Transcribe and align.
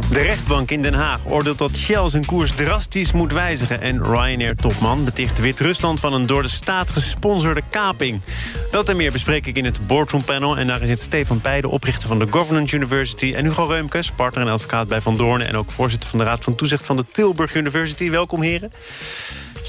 De 0.00 0.20
rechtbank 0.20 0.70
in 0.70 0.82
Den 0.82 0.94
Haag 0.94 1.20
oordeelt 1.26 1.58
dat 1.58 1.76
Shell 1.76 2.08
zijn 2.08 2.24
koers 2.24 2.52
drastisch 2.52 3.12
moet 3.12 3.32
wijzigen... 3.32 3.80
en 3.80 4.02
Ryanair-topman 4.02 5.04
beticht 5.04 5.38
Wit-Rusland 5.38 6.00
van 6.00 6.12
een 6.12 6.26
door 6.26 6.42
de 6.42 6.48
staat 6.48 6.90
gesponsorde 6.90 7.62
kaping. 7.70 8.20
Dat 8.70 8.88
en 8.88 8.96
meer 8.96 9.12
bespreek 9.12 9.46
ik 9.46 9.56
in 9.56 9.64
het 9.64 9.86
Boardroom 9.86 10.24
Panel. 10.24 10.56
En 10.56 10.66
daarin 10.66 10.86
zit 10.86 11.00
Stefan 11.00 11.40
Peijden, 11.40 11.70
oprichter 11.70 12.08
van 12.08 12.18
de 12.18 12.26
Governance 12.30 12.76
University... 12.76 13.34
en 13.34 13.44
Hugo 13.44 13.64
Reumkes, 13.64 14.10
partner 14.10 14.46
en 14.46 14.52
advocaat 14.52 14.88
bij 14.88 15.00
Van 15.00 15.16
Doornen... 15.16 15.48
en 15.48 15.56
ook 15.56 15.70
voorzitter 15.70 16.08
van 16.08 16.18
de 16.18 16.24
Raad 16.24 16.44
van 16.44 16.54
Toezicht 16.54 16.86
van 16.86 16.96
de 16.96 17.04
Tilburg 17.12 17.54
University. 17.54 18.10
Welkom, 18.10 18.42
heren. 18.42 18.70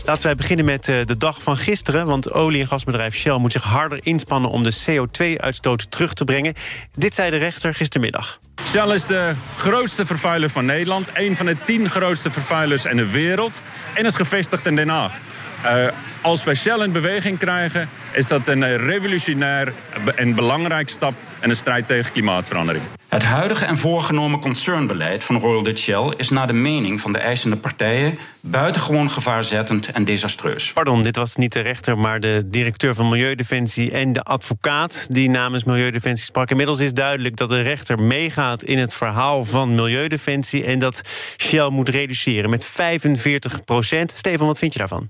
Laten 0.06 0.24
wij 0.24 0.36
beginnen 0.36 0.66
met 0.66 0.88
eh, 0.88 1.06
de 1.06 1.18
dag 1.18 1.42
van 1.42 1.58
gisteren. 1.58 2.06
Want 2.06 2.32
olie- 2.32 2.62
en 2.62 2.68
gasbedrijf 2.68 3.16
Shell 3.16 3.38
moet 3.38 3.52
zich 3.52 3.64
harder 3.64 4.00
inspannen... 4.06 4.50
om 4.50 4.64
de 4.64 4.76
CO2-uitstoot 4.86 5.92
terug 5.92 6.14
te 6.14 6.24
brengen. 6.24 6.54
Dit 6.96 7.16
zei 7.16 7.30
de 7.30 7.38
rechter 7.38 7.74
gistermiddag. 7.74 8.40
Shell 8.66 8.94
is 8.94 9.06
de 9.06 9.34
grootste 9.56 10.06
vervuiler 10.06 10.50
van 10.50 10.66
Nederland. 10.66 11.10
Een 11.14 11.36
van 11.36 11.46
de 11.46 11.56
tien 11.64 11.90
grootste 11.90 12.32
vervuilers 12.32 12.86
in 12.86 12.98
de 12.98 13.12
wereld. 13.12 13.62
En 13.94 14.06
is 14.06 14.16
gevestigd 14.16 14.66
in 14.66 14.76
Den 14.76 14.90
Haag. 14.90 15.20
Uh, 15.66 15.88
als 16.22 16.44
wij 16.44 16.56
Shell 16.56 16.80
in 16.80 16.92
beweging 16.92 17.38
krijgen, 17.38 17.90
is 18.14 18.28
dat 18.28 18.48
een 18.48 18.78
revolutionair 18.78 19.74
en 20.16 20.36
belangrijk 20.36 20.90
stap 20.90 21.14
in 21.42 21.50
de 21.50 21.56
strijd 21.56 21.88
tegen 21.88 22.12
klimaatverandering. 22.12 22.84
Het 23.08 23.24
huidige 23.24 23.66
en 23.66 23.78
voorgenomen 23.78 24.40
concernbeleid 24.40 25.24
van 25.24 25.40
Royal 25.40 25.64
Dutch 25.64 25.82
Shell 25.82 26.14
is 26.18 26.30
naar 26.30 26.48
de 26.48 26.54
mening 26.54 27.02
van 27.02 27.12
de 27.12 27.18
eisende 27.18 27.56
partijen 27.56 28.18
buitengewoon 28.42 29.10
gevaarzettend 29.10 29.92
en 29.92 30.06
desastreus. 30.06 30.74
Pardon, 30.74 31.04
dit 31.04 31.16
was 31.16 31.36
niet 31.36 31.54
de 31.54 31.60
rechter, 31.60 31.98
maar 31.98 32.20
de 32.20 32.44
directeur 32.46 32.96
van 32.96 33.10
Milieudefensie 33.10 33.92
en 33.92 34.14
de 34.14 34.24
advocaat 34.24 35.06
die 35.10 35.30
namens 35.30 35.64
Milieudefensie 35.64 36.26
sprak. 36.26 36.50
Inmiddels 36.50 36.80
is 36.80 36.94
duidelijk 36.94 37.36
dat 37.36 37.50
de 37.50 37.62
rechter 37.62 38.00
meegaat 38.00 38.64
in 38.64 38.78
het 38.78 38.94
verhaal 38.94 39.46
van 39.46 39.76
Milieudefensie 39.76 40.64
en 40.64 40.80
dat 40.80 41.02
Shell 41.38 41.70
moet 41.70 41.90
reduceren 41.90 42.50
met 42.50 42.66
45 42.66 43.64
procent. 43.64 44.12
Stefan, 44.12 44.48
wat 44.48 44.58
vind 44.58 44.74
je 44.74 44.80
daarvan? 44.80 45.10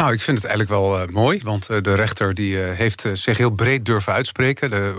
Nou, 0.00 0.12
ik 0.12 0.20
vind 0.20 0.42
het 0.42 0.46
eigenlijk 0.46 0.80
wel 0.80 1.00
uh, 1.00 1.08
mooi, 1.08 1.40
want 1.42 1.70
uh, 1.70 1.76
de 1.82 1.94
rechter 1.94 2.34
die, 2.34 2.56
uh, 2.56 2.72
heeft 2.72 3.04
zich 3.12 3.38
heel 3.38 3.50
breed 3.50 3.84
durven 3.84 4.12
uitspreken. 4.12 4.70
De, 4.70 4.94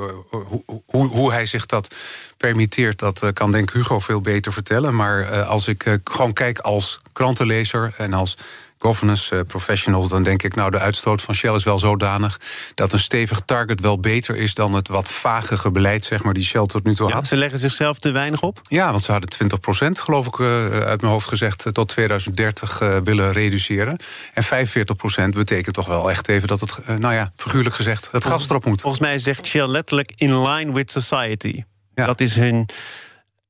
hoe, 0.85 1.07
hoe 1.07 1.31
hij 1.31 1.45
zich 1.45 1.65
dat 1.65 1.95
permitteert, 2.37 2.99
dat 2.99 3.25
kan 3.33 3.51
denk 3.51 3.71
Hugo 3.71 3.99
veel 3.99 4.21
beter 4.21 4.53
vertellen. 4.53 4.95
Maar 4.95 5.43
als 5.43 5.67
ik 5.67 5.99
gewoon 6.03 6.33
kijk 6.33 6.59
als 6.59 7.01
krantenlezer 7.13 7.93
en 7.97 8.13
als 8.13 8.37
governance 8.81 9.35
eh, 9.35 9.41
professionals, 9.47 10.09
dan 10.09 10.23
denk 10.23 10.43
ik, 10.43 10.55
nou, 10.55 10.71
de 10.71 10.79
uitstoot 10.79 11.21
van 11.21 11.35
Shell 11.35 11.53
is 11.53 11.63
wel 11.63 11.79
zodanig 11.79 12.39
dat 12.75 12.93
een 12.93 12.99
stevig 12.99 13.41
target 13.45 13.79
wel 13.81 13.99
beter 13.99 14.35
is 14.35 14.53
dan 14.53 14.73
het 14.73 14.87
wat 14.87 15.11
vagere 15.11 15.71
beleid, 15.71 16.05
zeg 16.05 16.23
maar, 16.23 16.33
die 16.33 16.43
Shell 16.43 16.65
tot 16.65 16.83
nu 16.83 16.95
toe 16.95 17.07
ja, 17.07 17.13
had. 17.13 17.27
Ze 17.27 17.35
leggen 17.35 17.59
zichzelf 17.59 17.99
te 17.99 18.11
weinig 18.11 18.41
op? 18.41 18.61
Ja, 18.63 18.91
want 18.91 19.03
ze 19.03 19.11
hadden 19.11 19.29
20 19.29 19.59
procent, 19.59 19.99
geloof 19.99 20.27
ik, 20.27 20.37
uh, 20.37 20.69
uit 20.69 21.01
mijn 21.01 21.13
hoofd 21.13 21.27
gezegd, 21.27 21.67
tot 21.71 21.87
2030 21.87 22.81
uh, 22.81 22.97
willen 22.97 23.31
reduceren. 23.31 23.97
En 24.33 24.43
45 24.43 24.95
procent 24.95 25.33
betekent 25.33 25.75
toch 25.75 25.87
wel 25.87 26.09
echt 26.09 26.27
even 26.27 26.47
dat 26.47 26.59
het, 26.59 26.99
nou 26.99 27.13
ja, 27.13 27.31
figuurlijk 27.35 27.75
gezegd, 27.75 28.09
het 28.11 28.25
gas 28.25 28.49
erop 28.49 28.65
moet. 28.65 28.81
Volgens 28.81 29.01
mij 29.01 29.17
zegt 29.17 29.47
Shell 29.47 29.67
letterlijk 29.67 30.11
in 30.15 30.41
line 30.47 30.73
with 30.73 30.91
society. 30.91 31.63
Ja. 31.95 32.05
Dat 32.05 32.21
is 32.21 32.35
hun 32.35 32.69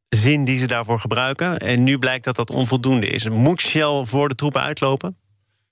zin 0.09 0.45
die 0.45 0.57
ze 0.57 0.67
daarvoor 0.67 0.99
gebruiken. 0.99 1.57
En 1.57 1.83
nu 1.83 1.97
blijkt 1.97 2.25
dat 2.25 2.35
dat 2.35 2.51
onvoldoende 2.51 3.07
is. 3.07 3.29
Moet 3.29 3.61
Shell 3.61 4.03
voor 4.05 4.29
de 4.29 4.35
troepen 4.35 4.61
uitlopen? 4.61 5.17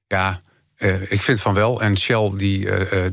Ja, 0.09 0.41
uh, 0.77 1.11
ik 1.11 1.21
vind 1.21 1.41
van 1.41 1.53
wel. 1.53 1.81
En 1.81 1.97
Shell 1.97 2.31
die 2.35 2.65
uh, 2.65 3.03
uh, 3.03 3.09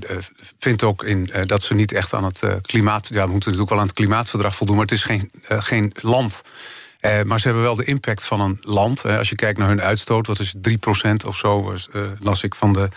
vindt 0.59 0.83
ook 0.83 1.05
in, 1.05 1.31
dat 1.47 1.63
ze 1.63 1.75
niet 1.75 1.93
echt 1.93 2.15
aan 2.15 2.25
het 2.25 2.43
klimaat... 2.61 3.09
ja, 3.09 3.25
we 3.25 3.33
moeten 3.33 3.51
natuurlijk 3.51 3.71
wel 3.71 3.79
aan 3.79 3.87
het 3.87 3.95
klimaatverdrag 3.95 4.57
voldoen... 4.57 4.77
maar 4.77 4.85
het 4.85 4.95
is 4.95 5.05
geen, 5.05 5.31
geen 5.43 5.93
land... 6.01 6.43
maar 7.25 7.41
ze 7.41 7.47
hebben 7.47 7.63
wel 7.63 7.77
de 7.77 7.85
impact 7.85 8.25
van 8.25 8.41
een 8.41 8.59
land. 8.61 9.05
als 9.05 9.29
je 9.29 9.35
kijkt 9.35 9.59
naar 9.59 9.69
hun 9.69 9.83
uitstoot, 9.83 10.27
wat 10.27 10.39
is 10.39 10.55
3% 10.55 10.71
of 11.27 11.37
zo, 11.37 11.77
las 12.21 12.43
ik 12.43 12.55
van 12.55 12.73
de 12.73 12.89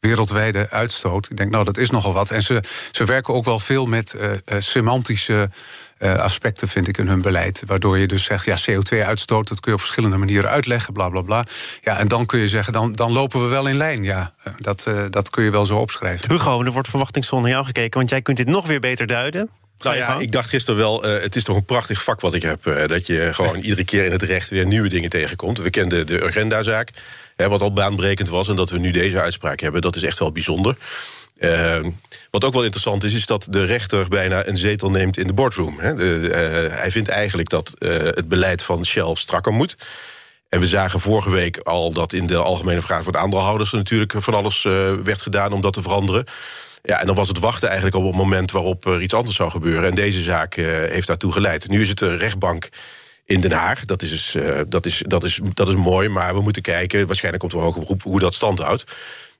wereldwijde 0.00 0.70
uitstoot. 0.70 1.30
Ik 1.30 1.36
denk, 1.36 1.50
nou, 1.50 1.64
dat 1.64 1.76
is 1.76 1.90
nogal 1.90 2.12
wat. 2.12 2.30
En 2.30 2.42
ze, 2.42 2.62
ze 2.90 3.04
werken 3.04 3.34
ook 3.34 3.44
wel 3.44 3.58
veel 3.58 3.86
met 3.86 4.16
semantische 4.58 5.50
uh, 5.98 6.14
aspecten, 6.14 6.68
vind 6.68 6.88
ik, 6.88 6.98
in 6.98 7.08
hun 7.08 7.22
beleid. 7.22 7.62
Waardoor 7.66 7.98
je 7.98 8.06
dus 8.06 8.24
zegt, 8.24 8.44
ja, 8.44 8.56
CO2-uitstoot, 8.70 9.48
dat 9.48 9.60
kun 9.60 9.70
je 9.70 9.76
op 9.76 9.84
verschillende 9.84 10.16
manieren 10.16 10.50
uitleggen, 10.50 10.92
bla 10.92 11.08
bla 11.08 11.20
bla. 11.20 11.44
Ja, 11.80 11.98
en 11.98 12.08
dan 12.08 12.26
kun 12.26 12.38
je 12.38 12.48
zeggen, 12.48 12.72
dan, 12.72 12.92
dan 12.92 13.12
lopen 13.12 13.42
we 13.42 13.46
wel 13.46 13.68
in 13.68 13.76
lijn. 13.76 14.04
Ja, 14.04 14.34
dat, 14.58 14.86
dat 15.10 15.30
kun 15.30 15.44
je 15.44 15.50
wel 15.50 15.66
zo 15.66 15.76
opschrijven. 15.76 16.30
Hugo, 16.30 16.62
er 16.64 16.72
wordt 16.72 16.88
verwachtingsvol 16.88 17.40
naar 17.40 17.50
jou 17.50 17.64
gekeken, 17.64 17.98
want 17.98 18.10
jij 18.10 18.22
kunt 18.22 18.36
dit 18.36 18.46
nog 18.46 18.66
weer 18.66 18.80
beter 18.80 19.06
duiden. 19.06 19.50
Nou 19.82 19.96
ja, 19.96 20.18
ik 20.18 20.32
dacht 20.32 20.48
gisteren 20.48 20.80
wel, 20.80 21.06
uh, 21.06 21.22
het 21.22 21.36
is 21.36 21.44
toch 21.44 21.56
een 21.56 21.64
prachtig 21.64 22.02
vak 22.02 22.20
wat 22.20 22.34
ik 22.34 22.42
heb. 22.42 22.66
Uh, 22.66 22.86
dat 22.86 23.06
je 23.06 23.28
gewoon 23.32 23.56
iedere 23.56 23.84
keer 23.84 24.04
in 24.04 24.12
het 24.12 24.22
recht 24.22 24.48
weer 24.48 24.66
nieuwe 24.66 24.88
dingen 24.88 25.10
tegenkomt. 25.10 25.58
We 25.58 25.70
kenden 25.70 26.06
de 26.06 26.22
Urgenda-zaak, 26.22 26.90
wat 27.36 27.62
al 27.62 27.72
baanbrekend 27.72 28.28
was. 28.28 28.48
En 28.48 28.56
dat 28.56 28.70
we 28.70 28.78
nu 28.78 28.90
deze 28.90 29.20
uitspraak 29.20 29.60
hebben, 29.60 29.80
dat 29.80 29.96
is 29.96 30.02
echt 30.02 30.18
wel 30.18 30.32
bijzonder. 30.32 30.76
Uh, 31.38 31.78
wat 32.30 32.44
ook 32.44 32.52
wel 32.52 32.62
interessant 32.62 33.04
is, 33.04 33.14
is 33.14 33.26
dat 33.26 33.46
de 33.50 33.64
rechter 33.64 34.08
bijna 34.08 34.46
een 34.46 34.56
zetel 34.56 34.90
neemt 34.90 35.18
in 35.18 35.26
de 35.26 35.32
boardroom. 35.32 35.78
Hè. 35.78 35.94
De, 35.94 36.18
uh, 36.22 36.76
hij 36.78 36.90
vindt 36.90 37.08
eigenlijk 37.08 37.48
dat 37.48 37.72
het 38.14 38.28
beleid 38.28 38.62
van 38.62 38.86
Shell 38.86 39.14
strakker 39.14 39.52
moet. 39.52 39.76
En 40.48 40.60
we 40.60 40.66
zagen 40.66 41.00
vorige 41.00 41.30
week 41.30 41.58
al 41.58 41.92
dat 41.92 42.12
in 42.12 42.26
de 42.26 42.36
algemene 42.36 42.80
vraag 42.80 43.02
van 43.02 43.12
de 43.12 43.18
aandeelhouders... 43.18 43.72
er 43.72 43.78
natuurlijk 43.78 44.12
van 44.16 44.34
alles 44.34 44.62
werd 45.04 45.22
gedaan 45.22 45.52
om 45.52 45.60
dat 45.60 45.72
te 45.72 45.82
veranderen. 45.82 46.24
Ja, 46.82 47.00
en 47.00 47.06
dan 47.06 47.14
was 47.14 47.28
het 47.28 47.38
wachten 47.38 47.68
eigenlijk 47.68 47.96
op 47.96 48.04
het 48.04 48.14
moment 48.14 48.50
waarop 48.50 48.86
er 48.86 49.02
iets 49.02 49.14
anders 49.14 49.36
zou 49.36 49.50
gebeuren. 49.50 49.88
En 49.88 49.94
deze 49.94 50.20
zaak 50.20 50.54
heeft 50.54 51.06
daartoe 51.06 51.32
geleid. 51.32 51.68
Nu 51.68 51.80
is 51.80 51.88
het 51.88 52.00
een 52.00 52.16
rechtbank 52.16 52.68
in 53.24 53.40
Den 53.40 53.52
Haag. 53.52 53.84
Dat 53.84 54.02
is, 54.02 54.10
dus, 54.10 54.36
dat, 54.68 54.86
is, 54.86 55.02
dat, 55.06 55.24
is, 55.24 55.40
dat 55.54 55.68
is 55.68 55.74
mooi, 55.74 56.08
maar 56.08 56.34
we 56.34 56.40
moeten 56.40 56.62
kijken... 56.62 57.06
waarschijnlijk 57.06 57.42
komt 57.42 57.54
er 57.54 57.60
hoger 57.60 57.80
beroep 57.80 58.02
hoe 58.02 58.20
dat 58.20 58.34
stand 58.34 58.58
houdt. 58.58 58.84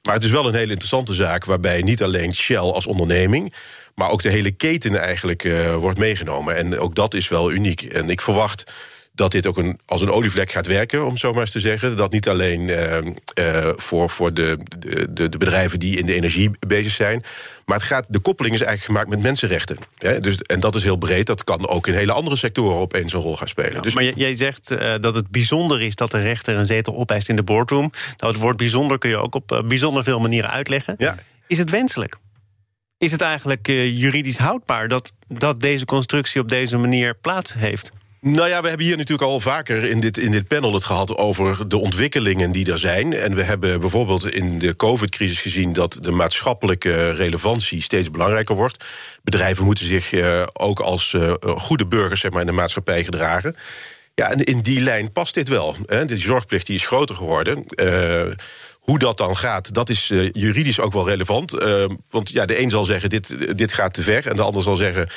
Maar 0.03 0.15
het 0.15 0.25
is 0.25 0.31
wel 0.31 0.49
een 0.49 0.55
hele 0.55 0.71
interessante 0.71 1.15
zaak... 1.15 1.45
waarbij 1.45 1.83
niet 1.83 2.03
alleen 2.03 2.35
Shell 2.35 2.57
als 2.57 2.87
onderneming... 2.87 3.55
maar 3.95 4.11
ook 4.11 4.23
de 4.23 4.29
hele 4.29 4.51
keten 4.51 5.01
eigenlijk 5.01 5.45
uh, 5.45 5.75
wordt 5.75 5.99
meegenomen. 5.99 6.57
En 6.57 6.79
ook 6.79 6.95
dat 6.95 7.15
is 7.15 7.29
wel 7.29 7.53
uniek. 7.53 7.83
En 7.83 8.11
ik 8.11 8.21
verwacht 8.21 8.65
dat 9.13 9.31
dit 9.31 9.47
ook 9.47 9.59
een, 9.59 9.81
als 9.87 10.03
een 10.03 10.11
olievlek 10.11 10.51
gaat 10.51 10.67
werken, 10.67 11.07
om 11.07 11.17
zo 11.17 11.33
maar 11.33 11.41
eens 11.41 11.51
te 11.51 11.61
zeggen. 11.61 11.97
Dat 11.97 12.13
niet 12.13 12.29
alleen 12.29 12.61
uh, 12.61 12.97
uh, 13.39 13.71
voor, 13.77 14.11
voor 14.11 14.35
de, 14.35 14.59
de, 15.11 15.29
de 15.29 15.39
bedrijven 15.39 15.79
die 15.79 15.99
in 15.99 16.07
de 16.07 16.15
energie 16.15 16.51
bezig 16.67 16.93
zijn. 16.93 17.23
Maar 17.65 17.77
het 17.77 17.87
gaat, 17.87 18.13
de 18.13 18.19
koppeling 18.19 18.55
is 18.55 18.61
eigenlijk 18.61 18.91
gemaakt 18.91 19.17
met 19.17 19.27
mensenrechten. 19.27 19.77
Hè? 19.95 20.21
Dus, 20.21 20.43
en 20.43 20.61
dat 20.61 20.75
is 20.75 20.83
heel 20.83 20.97
breed. 20.97 21.27
Dat 21.27 21.45
kan 21.45 21.69
ook 21.69 21.87
in 21.87 21.95
hele 21.95 22.13
andere 22.13 22.37
sectoren 22.37 22.77
opeens 22.77 23.13
een 23.13 23.21
rol 23.21 23.37
gaan 23.37 23.49
spelen. 23.49 23.75
Ja, 23.75 23.81
dus, 23.81 23.95
maar 23.95 24.05
jij 24.05 24.37
zegt 24.37 24.71
uh, 24.71 24.95
dat 25.01 25.15
het 25.15 25.29
bijzonder 25.29 25.83
is 25.83 25.95
dat 25.95 26.11
de 26.11 26.19
rechter 26.19 26.57
een 26.57 26.67
zetel 26.67 26.97
opeist 26.97 27.29
in 27.29 27.37
de 27.37 27.43
boardroom. 27.43 27.91
Nou, 28.17 28.33
het 28.33 28.43
woord 28.43 28.57
bijzonder 28.57 28.99
kun 28.99 29.11
je 29.11 29.17
ook 29.17 29.35
op 29.35 29.65
bijzonder 29.67 30.03
veel 30.03 30.21
manieren 30.21 30.51
uitleggen. 30.51 30.95
Ja. 30.99 31.17
Is 31.47 31.59
het 31.59 31.71
wenselijk? 31.71 32.17
Is 32.99 33.13
het 33.13 33.21
eigenlijk 33.21 33.67
juridisch 33.67 34.39
houdbaar 34.39 34.89
dat, 34.89 35.13
dat 35.29 35.61
deze 35.61 35.85
constructie 35.85 36.41
op 36.41 36.49
deze 36.49 36.77
manier 36.77 37.15
plaats 37.15 37.55
heeft? 37.55 37.91
Nou 38.21 38.49
ja, 38.49 38.63
we 38.63 38.69
hebben 38.69 38.87
hier 38.87 38.97
natuurlijk 38.97 39.31
al 39.31 39.41
vaker 39.41 39.85
in 39.85 40.01
dit, 40.01 40.19
in 40.19 40.31
dit 40.31 40.49
panel 40.49 40.75
het 40.75 40.85
gehad 40.85 41.17
over 41.17 41.69
de 41.69 41.77
ontwikkelingen 41.77 42.51
die 42.51 42.73
er 42.73 42.79
zijn. 42.79 43.13
En 43.13 43.35
we 43.35 43.43
hebben 43.43 43.81
bijvoorbeeld 43.81 44.33
in 44.33 44.59
de 44.59 44.77
COVID-crisis 44.77 45.41
gezien 45.41 45.73
dat 45.73 45.99
de 46.01 46.11
maatschappelijke 46.11 47.11
relevantie 47.11 47.83
steeds 47.83 48.11
belangrijker 48.11 48.55
wordt. 48.55 48.85
Bedrijven 49.23 49.65
moeten 49.65 49.87
zich 49.87 50.13
uh, 50.13 50.43
ook 50.53 50.81
als 50.81 51.13
uh, 51.13 51.33
goede 51.41 51.87
burgers 51.87 52.21
zeg 52.21 52.31
maar, 52.31 52.41
in 52.41 52.47
de 52.47 52.53
maatschappij 52.53 53.05
gedragen. 53.05 53.57
Ja, 54.15 54.31
en 54.31 54.45
in 54.45 54.61
die 54.61 54.81
lijn 54.81 55.13
past 55.13 55.35
dit 55.35 55.49
wel. 55.49 55.77
Hè. 55.87 56.05
De 56.05 56.19
zorgplicht 56.19 56.67
die 56.67 56.77
is 56.77 56.87
groter 56.87 57.15
geworden. 57.15 57.65
Uh, 57.83 58.33
hoe 58.91 58.99
dat 58.99 59.19
dan 59.19 59.37
gaat, 59.37 59.75
dat 59.75 59.89
is 59.89 60.11
uh, 60.11 60.29
juridisch 60.33 60.81
ook 60.81 60.93
wel 60.93 61.09
relevant. 61.09 61.55
Uh, 61.55 61.85
want 62.11 62.31
ja, 62.31 62.47
de 62.47 62.63
een 62.63 62.71
zal 62.71 62.85
zeggen, 62.85 63.11
dit, 63.11 63.59
dit 63.59 63.73
gaat 63.73 63.95
te 63.95 64.03
ver. 64.03 64.27
En 64.27 64.37
de 64.37 64.43
ander 64.43 64.63
zal 64.63 64.77
zeggen, 64.77 65.09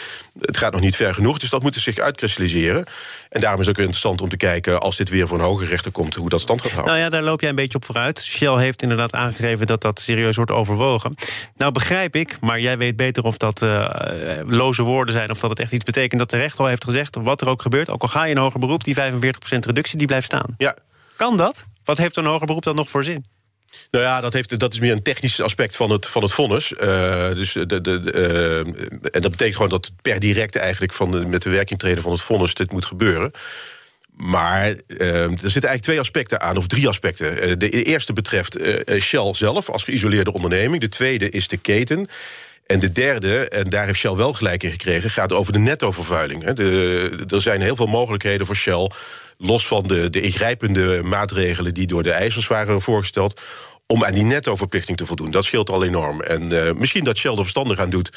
het 0.41 0.57
gaat 0.57 0.71
nog 0.71 0.81
niet 0.81 0.95
ver 0.95 1.13
genoeg. 1.13 1.39
Dus 1.39 1.49
dat 1.49 1.61
moet 1.61 1.75
zich 1.75 1.97
uitkristalliseren. 1.97 2.85
En 3.29 3.41
daarom 3.41 3.61
is 3.61 3.67
het 3.67 3.75
ook 3.75 3.81
interessant 3.81 4.21
om 4.21 4.29
te 4.29 4.37
kijken... 4.37 4.81
als 4.81 4.97
dit 4.97 5.09
weer 5.09 5.27
voor 5.27 5.39
een 5.39 5.45
hoger 5.45 5.67
rechter 5.67 5.91
komt, 5.91 6.15
hoe 6.15 6.29
dat 6.29 6.41
stand 6.41 6.61
gaat 6.61 6.71
houden. 6.71 6.93
Nou 6.93 7.05
ja, 7.05 7.09
daar 7.09 7.21
loop 7.21 7.41
jij 7.41 7.49
een 7.49 7.55
beetje 7.55 7.77
op 7.77 7.85
vooruit. 7.85 8.23
Shell 8.23 8.57
heeft 8.57 8.81
inderdaad 8.81 9.13
aangegeven 9.13 9.67
dat 9.67 9.81
dat 9.81 9.99
serieus 9.99 10.35
wordt 10.35 10.51
overwogen. 10.51 11.15
Nou 11.55 11.71
begrijp 11.71 12.15
ik, 12.15 12.37
maar 12.41 12.59
jij 12.59 12.77
weet 12.77 12.95
beter 12.95 13.23
of 13.23 13.37
dat 13.37 13.61
uh, 13.61 13.89
loze 14.45 14.83
woorden 14.83 15.13
zijn... 15.13 15.29
of 15.29 15.39
dat 15.39 15.49
het 15.49 15.59
echt 15.59 15.71
iets 15.71 15.83
betekent 15.83 16.19
dat 16.19 16.29
de 16.29 16.37
rechter 16.37 16.59
al 16.59 16.67
heeft 16.67 16.83
gezegd... 16.83 17.17
wat 17.21 17.41
er 17.41 17.49
ook 17.49 17.61
gebeurt, 17.61 17.89
ook 17.89 18.01
al 18.01 18.07
ga 18.07 18.23
je 18.23 18.31
in 18.31 18.37
hoger 18.37 18.59
beroep... 18.59 18.83
die 18.83 18.95
45% 18.95 18.99
reductie, 19.59 19.97
die 19.97 20.07
blijft 20.07 20.25
staan. 20.25 20.55
Ja. 20.57 20.75
Kan 21.15 21.37
dat? 21.37 21.65
Wat 21.83 21.97
heeft 21.97 22.17
een 22.17 22.25
hoger 22.25 22.45
beroep 22.45 22.63
dan 22.63 22.75
nog 22.75 22.89
voor 22.89 23.03
zin? 23.03 23.25
Nou 23.91 24.05
ja, 24.05 24.21
dat, 24.21 24.33
heeft, 24.33 24.59
dat 24.59 24.73
is 24.73 24.79
meer 24.79 24.91
een 24.91 25.01
technisch 25.01 25.41
aspect 25.41 25.75
van 25.75 25.89
het, 25.89 26.05
van 26.05 26.21
het 26.21 26.31
vonnis. 26.31 26.73
Uh, 26.81 27.33
dus 27.33 27.51
de, 27.51 27.65
de, 27.65 27.81
de 27.81 28.11
uh, 28.13 28.57
en 29.11 29.21
dat 29.21 29.31
betekent 29.31 29.55
gewoon 29.55 29.69
dat 29.69 29.91
per 30.01 30.19
direct 30.19 30.55
eigenlijk 30.55 30.93
van 30.93 31.11
de, 31.11 31.25
met 31.25 31.41
de 31.41 31.49
werking 31.49 31.79
treden 31.79 32.03
van 32.03 32.11
het 32.11 32.21
vonnis 32.21 32.53
dit 32.53 32.71
moet 32.71 32.85
gebeuren. 32.85 33.31
Maar 34.15 34.67
uh, 34.67 35.23
er 35.23 35.29
zitten 35.29 35.51
eigenlijk 35.51 35.81
twee 35.81 35.99
aspecten 35.99 36.41
aan, 36.41 36.57
of 36.57 36.67
drie 36.67 36.87
aspecten. 36.87 37.59
de 37.59 37.69
eerste 37.69 38.13
betreft 38.13 38.57
Shell 38.99 39.33
zelf 39.33 39.69
als 39.69 39.83
geïsoleerde 39.83 40.33
onderneming. 40.33 40.81
De 40.81 40.89
tweede 40.89 41.29
is 41.29 41.47
de 41.47 41.57
keten. 41.57 42.07
En 42.65 42.79
de 42.79 42.91
derde, 42.91 43.47
en 43.49 43.69
daar 43.69 43.85
heeft 43.85 43.99
Shell 43.99 44.15
wel 44.15 44.33
gelijk 44.33 44.63
in 44.63 44.71
gekregen, 44.71 45.09
gaat 45.09 45.33
over 45.33 45.53
de 45.53 45.59
nettovervuiling. 45.59 46.43
er 46.43 47.41
zijn 47.41 47.61
heel 47.61 47.75
veel 47.75 47.87
mogelijkheden 47.87 48.45
voor 48.45 48.55
Shell, 48.55 48.89
los 49.37 49.67
van 49.67 49.87
de, 49.87 50.09
de 50.09 50.21
ingrijpende 50.21 51.01
maatregelen 51.03 51.73
die 51.73 51.87
door 51.87 52.03
de 52.03 52.11
ijzers 52.11 52.47
waren 52.47 52.81
voorgesteld 52.81 53.41
om 53.87 54.05
aan 54.05 54.13
die 54.13 54.23
nettoverplichting 54.23 54.97
te 54.97 55.05
voldoen. 55.05 55.31
Dat 55.31 55.45
scheelt 55.45 55.69
al 55.69 55.83
enorm. 55.83 56.21
En 56.21 56.53
uh, 56.53 56.71
misschien 56.71 57.03
dat 57.03 57.17
Shell 57.17 57.31
er 57.31 57.37
verstandig 57.37 57.79
aan 57.79 57.89
doet 57.89 58.11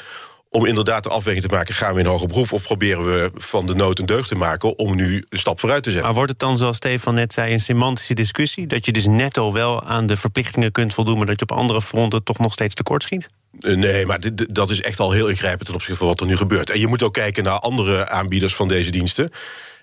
om 0.49 0.65
inderdaad 0.65 1.03
de 1.03 1.09
afweging 1.09 1.45
te 1.45 1.55
maken... 1.55 1.75
gaan 1.75 1.93
we 1.93 1.99
in 1.99 2.05
hoger 2.05 2.27
beroep 2.27 2.51
of 2.51 2.63
proberen 2.63 3.05
we 3.05 3.31
van 3.35 3.65
de 3.65 3.75
nood 3.75 3.99
een 3.99 4.05
deugd 4.05 4.27
te 4.27 4.35
maken... 4.35 4.77
om 4.77 4.95
nu 4.95 5.23
een 5.29 5.37
stap 5.37 5.59
vooruit 5.59 5.83
te 5.83 5.89
zetten. 5.89 6.07
Maar 6.07 6.17
wordt 6.17 6.31
het 6.31 6.39
dan, 6.39 6.57
zoals 6.57 6.75
Stefan 6.75 7.13
net 7.13 7.33
zei, 7.33 7.53
een 7.53 7.59
semantische 7.59 8.13
discussie... 8.13 8.67
dat 8.67 8.85
je 8.85 8.91
dus 8.91 9.05
netto 9.05 9.53
wel 9.53 9.83
aan 9.83 10.05
de 10.05 10.17
verplichtingen 10.17 10.71
kunt 10.71 10.93
voldoen... 10.93 11.17
maar 11.17 11.25
dat 11.25 11.39
je 11.39 11.45
op 11.49 11.57
andere 11.57 11.81
fronten 11.81 12.23
toch 12.23 12.37
nog 12.37 12.53
steeds 12.53 12.73
tekort 12.73 13.03
schiet? 13.03 13.29
Eh, 13.59 13.75
nee, 13.75 14.05
maar 14.05 14.19
dit, 14.19 14.55
dat 14.55 14.69
is 14.69 14.81
echt 14.81 14.99
al 14.99 15.11
heel 15.11 15.27
ingrijpend 15.27 15.65
ten 15.65 15.73
opzichte 15.73 15.97
van 15.97 16.07
wat 16.07 16.19
er 16.19 16.25
nu 16.25 16.37
gebeurt. 16.37 16.69
En 16.69 16.79
je 16.79 16.87
moet 16.87 17.03
ook 17.03 17.13
kijken 17.13 17.43
naar 17.43 17.59
andere 17.59 18.09
aanbieders 18.09 18.55
van 18.55 18.67
deze 18.67 18.91
diensten. 18.91 19.31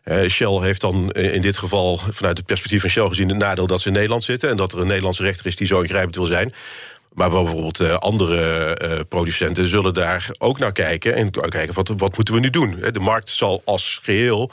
Uh, 0.05 0.29
Shell 0.29 0.61
heeft 0.61 0.81
dan 0.81 1.11
in 1.13 1.41
dit 1.41 1.59
geval 1.59 2.01
vanuit 2.11 2.37
het 2.37 2.47
perspectief 2.47 2.81
van 2.81 2.91
Shell 2.91 3.09
gezien... 3.09 3.29
het 3.29 3.39
nadeel 3.39 3.67
dat 3.67 3.81
ze 3.81 3.89
in 3.89 3.95
Nederland 3.95 4.25
zitten... 4.25 4.51
en 4.51 4.57
dat 4.57 4.73
er 4.73 4.79
een 4.79 4.87
Nederlandse 4.87 5.23
rechter 5.23 5.47
is 5.47 5.57
die 5.57 5.67
zo 5.67 5.81
ingrijpend 5.81 6.15
wil 6.15 6.27
zijn... 6.27 6.53
Maar 7.13 7.31
bijvoorbeeld 7.31 7.81
uh, 7.81 7.95
andere 7.95 9.07
producenten 9.09 9.69
zullen 9.69 9.95
daar 9.95 10.31
ook 10.39 10.59
naar 10.59 10.73
kijken... 10.73 11.15
en 11.15 11.31
kijken 11.31 11.75
wat, 11.75 11.93
wat 11.97 12.17
moeten 12.17 12.35
we 12.35 12.41
nu 12.41 12.51
doen. 12.51 12.85
De 12.93 13.01
markt 13.01 13.29
zal 13.29 13.63
als 13.65 14.01
geheel 14.03 14.51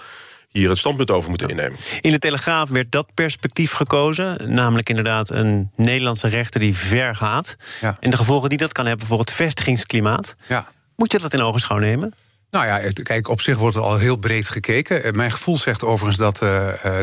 hier 0.51 0.69
het 0.69 0.77
standpunt 0.77 1.12
over 1.12 1.30
moeten 1.30 1.48
innemen. 1.48 1.77
In 2.01 2.12
de 2.12 2.19
Telegraaf 2.19 2.69
werd 2.69 2.92
dat 2.92 3.13
perspectief 3.13 3.71
gekozen. 3.71 4.53
Namelijk 4.53 4.89
inderdaad 4.89 5.30
een 5.30 5.71
Nederlandse 5.75 6.27
rechter 6.27 6.59
die 6.59 6.75
ver 6.75 7.15
gaat. 7.15 7.56
Ja. 7.81 7.98
En 8.00 8.09
de 8.09 8.18
gevolgen 8.18 8.50
die 8.50 8.57
dat 8.57 8.71
kan 8.71 8.86
hebben 8.86 9.07
voor 9.07 9.19
het 9.19 9.31
vestigingsklimaat. 9.31 10.36
Ja. 10.48 10.68
Moet 10.95 11.12
je 11.12 11.19
dat 11.19 11.33
in 11.33 11.42
ogenschouw 11.42 11.77
nemen? 11.77 12.13
Nou 12.51 12.65
ja, 12.65 12.92
kijk, 13.03 13.27
op 13.27 13.42
zich 13.42 13.57
wordt 13.57 13.75
er 13.75 13.81
al 13.81 13.98
heel 13.98 14.15
breed 14.15 14.50
gekeken. 14.50 15.03
Eh, 15.03 15.12
mijn 15.12 15.31
gevoel 15.31 15.57
zegt 15.57 15.83
overigens 15.83 16.18
dat 16.18 16.42
uh, 16.44 16.50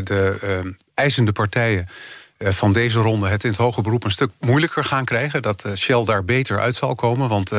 de 0.05 0.39
uh, 0.65 0.73
eisende 0.95 1.33
partijen 1.33 1.89
van 2.39 2.73
deze 2.73 2.99
ronde 2.99 3.29
het 3.29 3.45
in 3.45 3.50
het 3.50 3.59
hoge 3.59 3.83
beroep 3.83 4.05
een 4.05 4.11
stuk 4.11 4.31
moeilijker 4.41 4.85
gaan 4.85 5.05
krijgen. 5.05 5.43
Dat 5.43 5.65
Shell 5.77 6.05
daar 6.05 6.25
beter 6.25 6.61
uit 6.61 6.77
zal 6.77 6.95
komen. 6.95 7.29
Want 7.29 7.53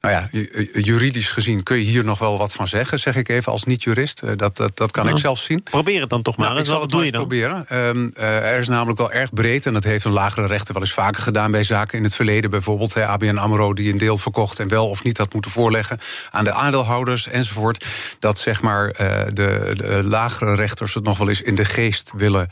nou 0.00 0.14
ja, 0.14 0.28
juridisch 0.72 1.30
gezien 1.30 1.62
kun 1.62 1.76
je 1.76 1.84
hier 1.84 2.04
nog 2.04 2.18
wel 2.18 2.38
wat 2.38 2.52
van 2.52 2.68
zeggen, 2.68 2.98
zeg 2.98 3.16
ik 3.16 3.28
even 3.28 3.52
als 3.52 3.64
niet-jurist. 3.64 4.22
Eh, 4.22 4.30
dat, 4.36 4.56
dat, 4.56 4.76
dat 4.76 4.90
kan 4.90 5.08
ik 5.08 5.18
zelf 5.18 5.38
zien. 5.38 5.62
Probeer 5.62 6.00
het 6.00 6.10
dan 6.10 6.22
toch 6.22 6.36
maar. 6.36 6.46
Nou, 6.48 6.60
ik 6.60 6.66
zal 6.66 6.80
het 6.80 6.90
doe 6.90 7.04
je 7.04 7.10
dan? 7.10 7.20
proberen. 7.26 7.76
Um, 7.76 8.10
uh, 8.14 8.52
er 8.52 8.58
is 8.58 8.68
namelijk 8.68 8.98
wel 8.98 9.12
erg 9.12 9.32
breed, 9.32 9.66
en 9.66 9.72
dat 9.72 9.84
heeft 9.84 10.04
een 10.04 10.12
lagere 10.12 10.46
rechter 10.46 10.74
wel 10.74 10.82
eens 10.82 10.92
vaker 10.92 11.22
gedaan 11.22 11.50
bij 11.50 11.64
zaken 11.64 11.98
in 11.98 12.04
het 12.04 12.14
verleden. 12.14 12.50
Bijvoorbeeld 12.50 12.96
ABN 12.96 13.36
Amro 13.36 13.74
die 13.74 13.92
een 13.92 13.98
deel 13.98 14.18
verkocht 14.18 14.60
en 14.60 14.68
wel 14.68 14.88
of 14.88 15.04
niet 15.04 15.18
had 15.18 15.32
moeten 15.32 15.50
voorleggen 15.50 15.98
aan 16.30 16.44
de 16.44 16.52
aandeelhouders 16.52 17.28
enzovoort. 17.28 17.86
Dat 18.18 18.38
zeg 18.38 18.62
maar 18.62 18.86
uh, 18.86 18.96
de, 19.32 19.72
de 19.76 20.02
lagere 20.04 20.54
rechters 20.54 20.94
het 20.94 21.04
nog 21.04 21.18
wel 21.18 21.28
eens 21.28 21.42
in 21.42 21.54
de 21.54 21.64
geest 21.64 22.12
willen. 22.16 22.48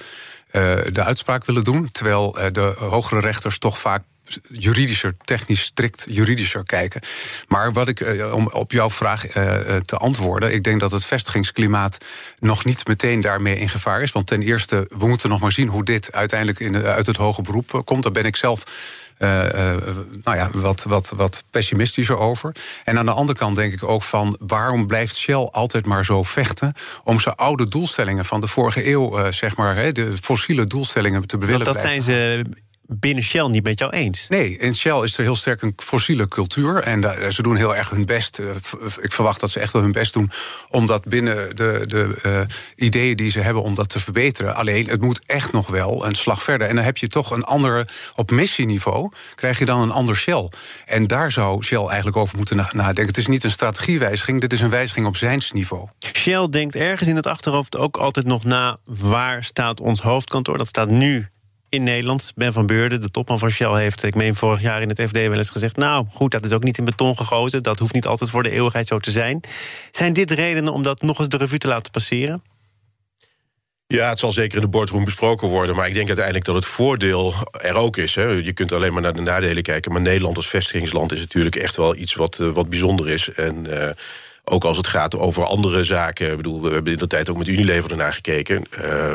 de 0.93 1.03
uitspraak 1.03 1.45
willen 1.45 1.65
doen. 1.65 1.91
Terwijl 1.93 2.39
de 2.53 2.75
hogere 2.79 3.21
rechters 3.21 3.59
toch 3.59 3.79
vaak 3.79 4.03
juridischer, 4.53 5.17
technisch 5.25 5.63
strikt 5.63 6.07
juridischer 6.09 6.65
kijken. 6.65 7.01
Maar 7.49 7.73
wat 7.73 7.89
ik, 7.89 8.01
eh, 8.01 8.35
om 8.35 8.49
op 8.49 8.73
jouw 8.73 8.91
vraag 8.91 9.27
eh, 9.27 9.77
eh, 9.77 9.81
te 9.81 9.97
antwoorden, 9.97 10.55
ik 10.55 10.65
denk 10.65 10.81
dat 10.81 10.91
het 10.91 11.05
vestigingsklimaat 11.05 12.05
nog 12.39 12.65
niet 12.65 12.87
meteen 12.87 13.21
daarmee 13.21 13.59
in 13.59 13.69
gevaar 13.69 14.03
is. 14.03 14.13
Want 14.13 14.27
ten 14.27 14.43
eerste, 14.43 14.87
we 14.99 15.07
moeten 15.07 15.29
nog 15.29 15.41
maar 15.41 15.53
zien 15.53 15.69
hoe 15.69 15.85
dit 15.85 16.13
uiteindelijk 16.13 16.61
in, 16.61 16.77
uit 16.77 17.07
het 17.07 17.17
hoge 17.17 17.43
beroep 17.43 17.83
komt. 17.85 18.03
Daar 18.03 18.13
ben 18.13 18.25
ik 18.25 18.37
zelf. 18.37 18.63
nou 19.19 20.37
ja, 20.37 20.51
wat, 20.53 20.83
wat, 20.83 21.13
wat 21.17 21.45
pessimistischer 21.51 22.19
over. 22.19 22.55
En 22.85 22.99
aan 22.99 23.07
de 23.07 23.13
andere 23.13 23.39
kant 23.39 23.57
denk 23.57 23.73
ik 23.73 23.83
ook 23.83 24.03
van... 24.03 24.37
waarom 24.47 24.87
blijft 24.87 25.17
Shell 25.17 25.49
altijd 25.51 25.87
maar 25.87 26.05
zo 26.05 26.23
vechten... 26.23 26.73
om 27.05 27.21
zijn 27.21 27.35
oude 27.35 27.69
doelstellingen 27.69 28.25
van 28.25 28.41
de 28.41 28.47
vorige 28.47 28.89
eeuw... 28.89 29.31
zeg 29.33 29.57
maar, 29.57 29.93
de 29.93 30.13
fossiele 30.23 30.65
doelstellingen 30.65 31.27
te 31.27 31.39
bewilligen? 31.39 31.73
Dat, 31.73 31.75
dat 31.75 31.83
zijn 31.83 32.03
ze 32.03 32.45
binnen 32.89 33.23
Shell 33.23 33.47
niet 33.47 33.65
met 33.65 33.79
jou 33.79 33.93
eens. 33.93 34.29
Nee, 34.29 34.59
in 34.59 34.75
Shell 34.75 35.03
is 35.03 35.19
er 35.19 35.25
heel 35.25 35.35
sterk 35.35 35.63
een 35.63 35.73
fossiele 35.77 36.29
cultuur. 36.29 36.83
En 36.83 37.33
ze 37.33 37.43
doen 37.43 37.57
heel 37.57 37.77
erg 37.77 37.91
hun 37.91 38.05
best. 38.05 38.39
Eh, 38.39 38.47
ik 39.01 39.13
verwacht 39.13 39.41
dat 39.41 39.51
ze 39.51 39.61
echt 39.61 39.73
wel 39.73 39.83
hun 39.83 39.93
best 39.93 40.13
doen 40.13 40.31
om 40.71 40.87
dat 40.87 41.05
binnen 41.05 41.57
de, 41.57 41.85
de 41.87 42.19
uh, 42.27 42.41
ideeën 42.87 43.17
die 43.17 43.31
ze 43.31 43.41
hebben 43.41 43.63
om 43.63 43.75
dat 43.75 43.89
te 43.89 44.01
verbeteren. 44.01 44.55
Alleen 44.55 44.89
het 44.89 45.01
moet 45.01 45.21
echt 45.27 45.53
nog 45.53 45.67
wel 45.67 46.07
een 46.07 46.15
slag 46.15 46.43
verder. 46.43 46.69
En 46.69 46.75
dan 46.75 46.85
heb 46.85 46.97
je 46.97 47.09
toch 47.09 47.31
een 47.31 47.45
andere, 47.45 47.87
op 48.15 48.31
missieniveau 48.31 49.11
krijg 49.35 49.59
je 49.59 49.65
dan 49.65 49.81
een 49.81 49.91
ander 49.91 50.17
Shell. 50.17 50.51
En 50.87 51.07
daar 51.07 51.33
zou 51.33 51.65
Shell 51.65 51.87
eigenlijk 51.87 52.17
over 52.17 52.37
moeten 52.37 52.57
nadenken. 52.57 53.07
Het 53.07 53.17
is 53.17 53.27
niet 53.27 53.45
een 53.45 53.51
strategiewijziging, 53.51 54.41
dit 54.41 54.53
is 54.53 54.61
een 54.61 54.71
wijziging 54.71 55.07
op 55.07 55.17
zijnsniveau. 55.17 55.89
Shell 56.17 56.49
denkt 56.51 56.75
ergens 56.75 57.09
in 57.09 57.17
het 57.17 57.27
achterhoofd 57.27 57.77
ook 57.77 57.97
altijd 57.97 58.27
nog 58.27 58.45
na 58.45 58.79
waar 58.85 59.45
staat 59.45 59.81
ons 59.81 60.01
hoofdkantoor. 60.01 60.59
Dat 60.59 60.67
staat 60.67 60.89
nu 60.89 61.29
in 61.69 61.83
Nederland. 61.83 62.33
Ben 62.35 62.53
van 62.53 62.67
Beurden, 62.67 63.01
de 63.01 63.11
topman 63.11 63.39
van 63.39 63.51
Shell, 63.51 63.81
heeft, 63.81 64.03
ik 64.03 64.15
meen 64.15 64.35
vorig 64.35 64.61
jaar 64.61 64.83
in 64.83 64.89
het 64.89 65.03
FD 65.03 65.13
wel 65.13 65.33
eens 65.33 65.51
gezegd: 65.51 65.77
Nou, 65.77 66.07
goed, 66.11 66.31
dat 66.31 66.45
is 66.45 66.53
ook 66.53 66.65
niet 66.65 66.79
in 66.79 66.85
beton 66.85 67.17
gegoten. 67.17 67.63
Dat 67.63 67.79
hoeft 67.79 67.95
niet 67.95 68.07
altijd 68.07 68.31
voor 68.31 68.43
de 68.43 68.51
eeuwigheid 68.51 68.87
zo 68.87 68.99
te 68.99 69.11
zijn. 69.11 69.41
Zijn 69.91 70.13
dit 70.13 70.31
redenen 70.31 70.73
om 70.73 70.83
dat 70.83 71.03
nog 71.03 71.19
eens 71.19 71.29
de 71.29 71.37
revue 71.37 71.59
te 71.59 71.69
laten 71.69 71.93
passeren? 71.93 72.43
Ja, 73.89 74.09
het 74.09 74.19
zal 74.19 74.33
zeker 74.33 74.57
in 74.57 74.63
de 74.63 74.69
boardroom 74.69 75.05
besproken 75.05 75.49
worden. 75.49 75.77
Maar 75.77 75.87
ik 75.87 75.95
denk 75.95 76.07
uiteindelijk 76.07 76.45
dat 76.45 76.55
het 76.55 76.67
voordeel 76.67 77.35
er 77.61 77.75
ook 77.75 77.97
is. 77.97 78.15
Hè. 78.15 78.25
Je 78.25 78.53
kunt 78.53 78.73
alleen 78.73 78.93
maar 78.93 79.03
naar 79.03 79.13
de 79.13 79.21
nadelen 79.21 79.63
kijken. 79.63 79.93
Maar 79.93 80.01
Nederland 80.01 80.37
als 80.37 80.49
vestigingsland 80.49 81.13
is 81.13 81.21
natuurlijk 81.21 81.57
echt 81.57 81.77
wel 81.77 81.97
iets 81.97 82.15
wat, 82.15 82.39
uh, 82.39 82.49
wat 82.49 82.69
bijzonder 82.69 83.09
is. 83.09 83.33
En 83.33 83.67
uh, 83.69 83.89
ook 84.45 84.65
als 84.65 84.77
het 84.77 84.87
gaat 84.87 85.17
over 85.17 85.45
andere 85.45 85.85
zaken. 85.85 86.31
Ik 86.31 86.37
bedoel, 86.37 86.63
we 86.63 86.71
hebben 86.73 86.93
in 86.93 86.99
de 86.99 87.07
tijd 87.07 87.31
ook 87.31 87.37
met 87.37 87.49
Unilever 87.49 87.91
ernaar 87.91 88.13
gekeken. 88.13 88.65
Uh, 88.85 89.13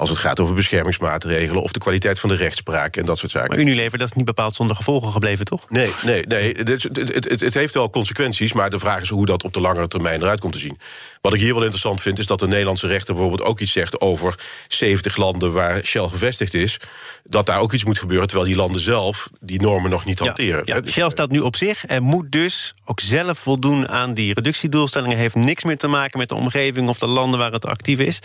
als 0.00 0.10
het 0.10 0.18
gaat 0.18 0.40
over 0.40 0.54
beschermingsmaatregelen 0.54 1.62
of 1.62 1.72
de 1.72 1.78
kwaliteit 1.78 2.20
van 2.20 2.28
de 2.28 2.34
rechtspraak 2.34 2.96
en 2.96 3.04
dat 3.04 3.18
soort 3.18 3.32
zaken. 3.32 3.48
Maar 3.48 3.58
Unilever, 3.58 3.98
dat 3.98 4.06
is 4.06 4.12
niet 4.12 4.24
bepaald 4.24 4.54
zonder 4.54 4.76
gevolgen 4.76 5.12
gebleven, 5.12 5.44
toch? 5.44 5.64
Nee, 5.68 5.92
nee, 6.04 6.26
nee. 6.26 6.54
Het, 6.56 6.68
het, 6.68 7.14
het, 7.28 7.40
het, 7.40 7.54
heeft 7.54 7.74
wel 7.74 7.90
consequenties, 7.90 8.52
maar 8.52 8.70
de 8.70 8.78
vraag 8.78 9.00
is 9.00 9.08
hoe 9.08 9.26
dat 9.26 9.44
op 9.44 9.52
de 9.52 9.60
langere 9.60 9.88
termijn 9.88 10.22
eruit 10.22 10.40
komt 10.40 10.52
te 10.52 10.58
zien. 10.58 10.78
Wat 11.20 11.34
ik 11.34 11.40
hier 11.40 11.52
wel 11.52 11.62
interessant 11.62 12.00
vind, 12.00 12.18
is 12.18 12.26
dat 12.26 12.38
de 12.38 12.46
Nederlandse 12.46 12.86
rechter 12.86 13.14
bijvoorbeeld 13.14 13.48
ook 13.48 13.60
iets 13.60 13.72
zegt 13.72 14.00
over 14.00 14.34
70 14.68 15.16
landen 15.16 15.52
waar 15.52 15.84
Shell 15.84 16.08
gevestigd 16.08 16.54
is. 16.54 16.80
Dat 17.24 17.46
daar 17.46 17.60
ook 17.60 17.72
iets 17.72 17.84
moet 17.84 17.98
gebeuren, 17.98 18.26
terwijl 18.26 18.48
die 18.48 18.58
landen 18.58 18.80
zelf 18.80 19.28
die 19.40 19.60
normen 19.60 19.90
nog 19.90 20.04
niet 20.04 20.18
hanteren. 20.18 20.62
Ja, 20.64 20.80
Shell 20.86 21.10
staat 21.10 21.30
nu 21.30 21.40
op 21.40 21.56
zich 21.56 21.86
en 21.86 22.02
moet 22.02 22.32
dus 22.32 22.74
ook 22.84 23.00
zelf 23.00 23.38
voldoen 23.38 23.88
aan 23.88 24.14
die 24.14 24.34
reductiedoelstellingen. 24.34 25.16
Heeft 25.16 25.34
niks 25.34 25.64
meer 25.64 25.76
te 25.76 25.88
maken 25.88 26.18
met 26.18 26.28
de 26.28 26.34
omgeving 26.34 26.88
of 26.88 26.98
de 26.98 27.06
landen 27.06 27.38
waar 27.38 27.52
het 27.52 27.66
actief 27.66 27.98
is. 27.98 28.18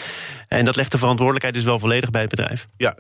En 0.47 0.65
dat 0.65 0.75
legt 0.75 0.91
de 0.91 0.97
verantwoordelijkheid 0.97 1.55
dus 1.55 1.63
wel 1.63 1.79
volledig 1.79 2.09
bij 2.09 2.21
het 2.21 2.29
bedrijf. 2.29 2.65
Ja. 2.77 2.97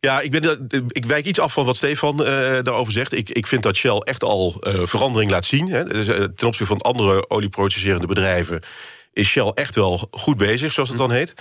Ja, 0.00 0.20
ik, 0.20 0.30
ben, 0.30 0.66
ik 0.88 1.04
wijk 1.04 1.26
iets 1.26 1.40
af 1.40 1.52
van 1.52 1.64
wat 1.64 1.76
Stefan 1.76 2.20
uh, 2.20 2.26
daarover 2.26 2.92
zegt. 2.92 3.12
Ik, 3.12 3.30
ik 3.30 3.46
vind 3.46 3.62
dat 3.62 3.76
Shell 3.76 3.98
echt 3.98 4.24
al 4.24 4.56
uh, 4.60 4.80
verandering 4.84 5.30
laat 5.30 5.44
zien. 5.44 5.68
Hè. 5.68 5.84
Dus, 5.84 6.06
ten 6.06 6.46
opzichte 6.46 6.66
van 6.66 6.80
andere 6.80 7.30
olieproducerende 7.30 8.06
bedrijven 8.06 8.62
is 9.12 9.28
Shell 9.28 9.50
echt 9.54 9.74
wel 9.74 10.08
goed 10.10 10.36
bezig, 10.36 10.72
zoals 10.72 10.88
het 10.88 10.98
dan 10.98 11.10
heet. 11.10 11.34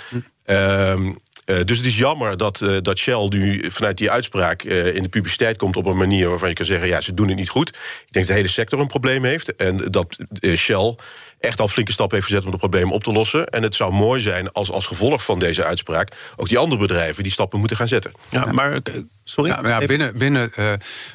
Ehm, 0.45 1.11
dus 1.45 1.77
het 1.77 1.85
is 1.85 1.97
jammer 1.97 2.37
dat, 2.37 2.61
uh, 2.61 2.77
dat 2.81 2.97
Shell 2.97 3.27
nu 3.29 3.71
vanuit 3.71 3.97
die 3.97 4.11
uitspraak 4.11 4.63
uh, 4.63 4.95
in 4.95 5.03
de 5.03 5.09
publiciteit 5.09 5.57
komt 5.57 5.75
op 5.75 5.85
een 5.85 5.97
manier 5.97 6.29
waarvan 6.29 6.49
je 6.49 6.55
kan 6.55 6.65
zeggen: 6.65 6.87
ja, 6.87 7.01
ze 7.01 7.13
doen 7.13 7.27
het 7.27 7.37
niet 7.37 7.49
goed. 7.49 7.69
Ik 7.69 7.75
denk 8.09 8.25
dat 8.25 8.27
de 8.27 8.33
hele 8.33 8.47
sector 8.47 8.79
een 8.79 8.87
probleem 8.87 9.23
heeft. 9.23 9.55
En 9.55 9.77
dat 9.77 10.17
Shell 10.55 10.95
echt 11.41 11.59
al 11.59 11.67
flinke 11.67 11.91
stappen 11.91 12.15
heeft 12.17 12.29
gezet 12.29 12.45
om 12.45 12.51
het 12.51 12.59
probleem 12.59 12.91
op 12.91 13.03
te 13.03 13.11
lossen. 13.11 13.47
En 13.47 13.63
het 13.63 13.75
zou 13.75 13.93
mooi 13.93 14.21
zijn 14.21 14.51
als 14.51 14.71
als 14.71 14.85
gevolg 14.85 15.23
van 15.23 15.39
deze 15.39 15.63
uitspraak 15.63 16.11
ook 16.35 16.47
die 16.47 16.57
andere 16.57 16.81
bedrijven 16.81 17.23
die 17.23 17.31
stappen 17.31 17.59
moeten 17.59 17.77
gaan 17.77 17.87
zetten. 17.87 18.11
Ja, 18.29 18.51
maar 18.51 18.81
sorry. 19.23 19.49
Ja, 19.49 19.67
ja, 19.67 19.85
binnen, 19.85 20.17
binnen 20.17 20.51
uh, 20.59 20.71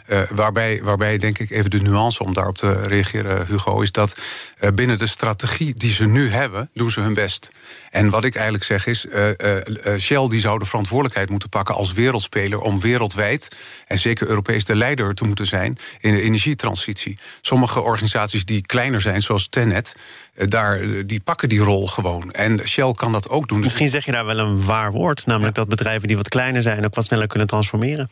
uh, 0.09 0.23
waarbij, 0.31 0.81
waarbij 0.83 1.19
denk 1.19 1.39
ik 1.39 1.51
even 1.51 1.71
de 1.71 1.81
nuance 1.81 2.25
om 2.25 2.35
daarop 2.35 2.59
te 2.59 2.83
reageren, 2.83 3.47
Hugo, 3.47 3.81
is 3.81 3.93
dat 3.93 4.17
uh, 4.61 4.71
binnen 4.71 4.99
de 4.99 5.07
strategie 5.07 5.75
die 5.75 5.93
ze 5.93 6.05
nu 6.05 6.31
hebben, 6.31 6.71
doen 6.75 6.91
ze 6.91 7.01
hun 7.01 7.15
best. 7.15 7.51
En 7.91 8.11
wat 8.11 8.25
ik 8.25 8.35
eigenlijk 8.35 8.65
zeg 8.65 8.87
is, 8.87 9.07
Shell 9.99 10.29
die 10.29 10.41
zou 10.41 10.59
de 10.59 10.65
verantwoordelijkheid 10.65 11.31
moeten 11.31 11.49
pakken 11.49 11.75
als 11.75 11.93
wereldspeler 11.93 12.61
om 12.61 12.81
wereldwijd 12.81 13.57
en 13.87 13.99
zeker 13.99 14.29
Europees 14.29 14.65
de 14.65 14.75
leider 14.75 15.15
te 15.15 15.25
moeten 15.25 15.47
zijn 15.47 15.79
in 16.01 16.15
de 16.15 16.23
energietransitie. 16.23 17.19
Sommige 17.41 17.81
organisaties 17.81 18.45
die 18.45 18.67
kleiner 18.67 19.01
zijn, 19.01 19.23
zoals 19.23 19.49
Tenet, 19.49 19.95
eh, 19.97 20.03
daar, 20.35 20.81
eh, 20.81 21.03
die 21.07 21.21
pakken 21.21 21.49
die 21.49 21.61
rol 21.61 21.87
gewoon. 21.87 22.33
En 22.33 22.69
Shell 22.69 22.93
kan 22.93 23.13
dat 23.13 23.29
ook 23.29 23.49
doen. 23.49 23.61
Misschien 23.61 23.89
zeg 23.89 24.05
je 24.05 24.13
daar 24.13 24.27
wel 24.27 24.39
een 24.39 24.65
waar 24.65 24.93
woord, 24.93 25.27
namelijk 25.27 25.55
dat 25.55 25.69
bedrijven 25.69 26.09
die 26.09 26.17
wat 26.17 26.29
kleiner 26.29 26.63
zijn 26.63 26.85
ook 26.85 26.95
wat 26.95 27.05
sneller 27.05 27.27
kunnen 27.27 27.49
transformeren. 27.49 28.11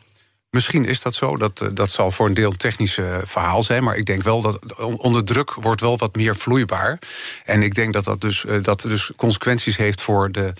Misschien 0.50 0.84
is 0.84 1.02
dat 1.02 1.14
zo. 1.14 1.36
Dat, 1.36 1.70
dat 1.72 1.90
zal 1.90 2.10
voor 2.10 2.26
een 2.26 2.34
deel 2.34 2.50
een 2.50 2.56
technisch 2.56 2.98
verhaal 3.22 3.62
zijn. 3.62 3.84
Maar 3.84 3.96
ik 3.96 4.04
denk 4.04 4.22
wel 4.22 4.40
dat 4.40 4.58
onder 4.96 5.24
druk 5.24 5.54
wordt 5.54 5.80
wel 5.80 5.98
wat 5.98 6.16
meer 6.16 6.36
vloeibaar. 6.36 6.98
En 7.44 7.62
ik 7.62 7.74
denk 7.74 7.92
dat 7.92 8.04
dat 8.04 8.20
dus, 8.20 8.44
dat 8.62 8.80
dus 8.80 9.12
consequenties 9.16 9.76
heeft 9.76 10.00
voor 10.00 10.32
de 10.32 10.52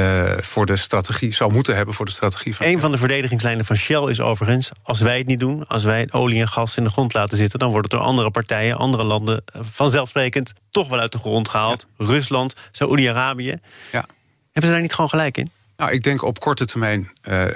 uh, 0.00 0.32
voor 0.38 0.66
de 0.66 0.76
strategie 0.76 1.34
zou 1.34 1.52
moeten 1.52 1.76
hebben 1.76 1.94
voor 1.94 2.04
de 2.04 2.10
strategie 2.10 2.56
van. 2.56 2.66
Een 2.66 2.80
van 2.80 2.92
de 2.92 2.98
verdedigingslijnen 2.98 3.64
van 3.64 3.76
Shell 3.76 4.02
is 4.02 4.20
overigens: 4.20 4.70
als 4.82 5.00
wij 5.00 5.18
het 5.18 5.26
niet 5.26 5.40
doen, 5.40 5.66
als 5.66 5.84
wij 5.84 6.08
olie 6.10 6.40
en 6.40 6.48
gas 6.48 6.76
in 6.76 6.84
de 6.84 6.90
grond 6.90 7.14
laten 7.14 7.36
zitten, 7.36 7.58
dan 7.58 7.70
wordt 7.70 7.92
het 7.92 8.00
door 8.00 8.08
andere 8.08 8.30
partijen, 8.30 8.76
andere 8.76 9.04
landen 9.04 9.42
eh, 9.44 9.60
vanzelfsprekend 9.72 10.52
toch 10.70 10.88
wel 10.88 10.98
uit 10.98 11.12
de 11.12 11.18
grond 11.18 11.48
gehaald. 11.48 11.86
Rusland, 11.96 12.54
Saoedi-Arabië. 12.70 13.56
Ja. 13.92 14.04
Hebben 14.52 14.62
ze 14.62 14.70
daar 14.70 14.80
niet 14.80 14.94
gewoon 14.94 15.10
gelijk 15.10 15.36
in? 15.36 15.50
Nou, 15.76 15.92
ik 15.92 16.02
denk 16.02 16.22
op 16.22 16.40
korte 16.40 16.64
termijn 16.64 17.10
uh, 17.28 17.44
uh, 17.44 17.50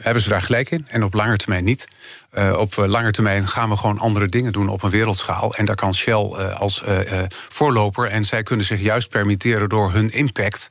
hebben 0.00 0.22
ze 0.22 0.28
daar 0.28 0.42
gelijk 0.42 0.70
in. 0.70 0.84
En 0.88 1.04
op 1.04 1.14
lange 1.14 1.36
termijn 1.36 1.64
niet. 1.64 1.88
op 2.56 2.76
lange 2.76 3.10
termijn 3.10 3.48
gaan 3.48 3.68
we 3.68 3.76
gewoon 3.76 3.98
andere 3.98 4.28
dingen 4.28 4.52
doen 4.52 4.68
op 4.68 4.82
een 4.82 4.90
wereldschaal. 4.90 5.54
En 5.54 5.64
daar 5.64 5.76
kan 5.76 5.94
Shell 5.94 6.24
als 6.58 6.82
voorloper. 7.48 8.06
En 8.06 8.24
zij 8.24 8.42
kunnen 8.42 8.66
zich 8.66 8.80
juist 8.80 9.08
permitteren 9.08 9.68
door 9.68 9.92
hun 9.92 10.10
impact 10.10 10.66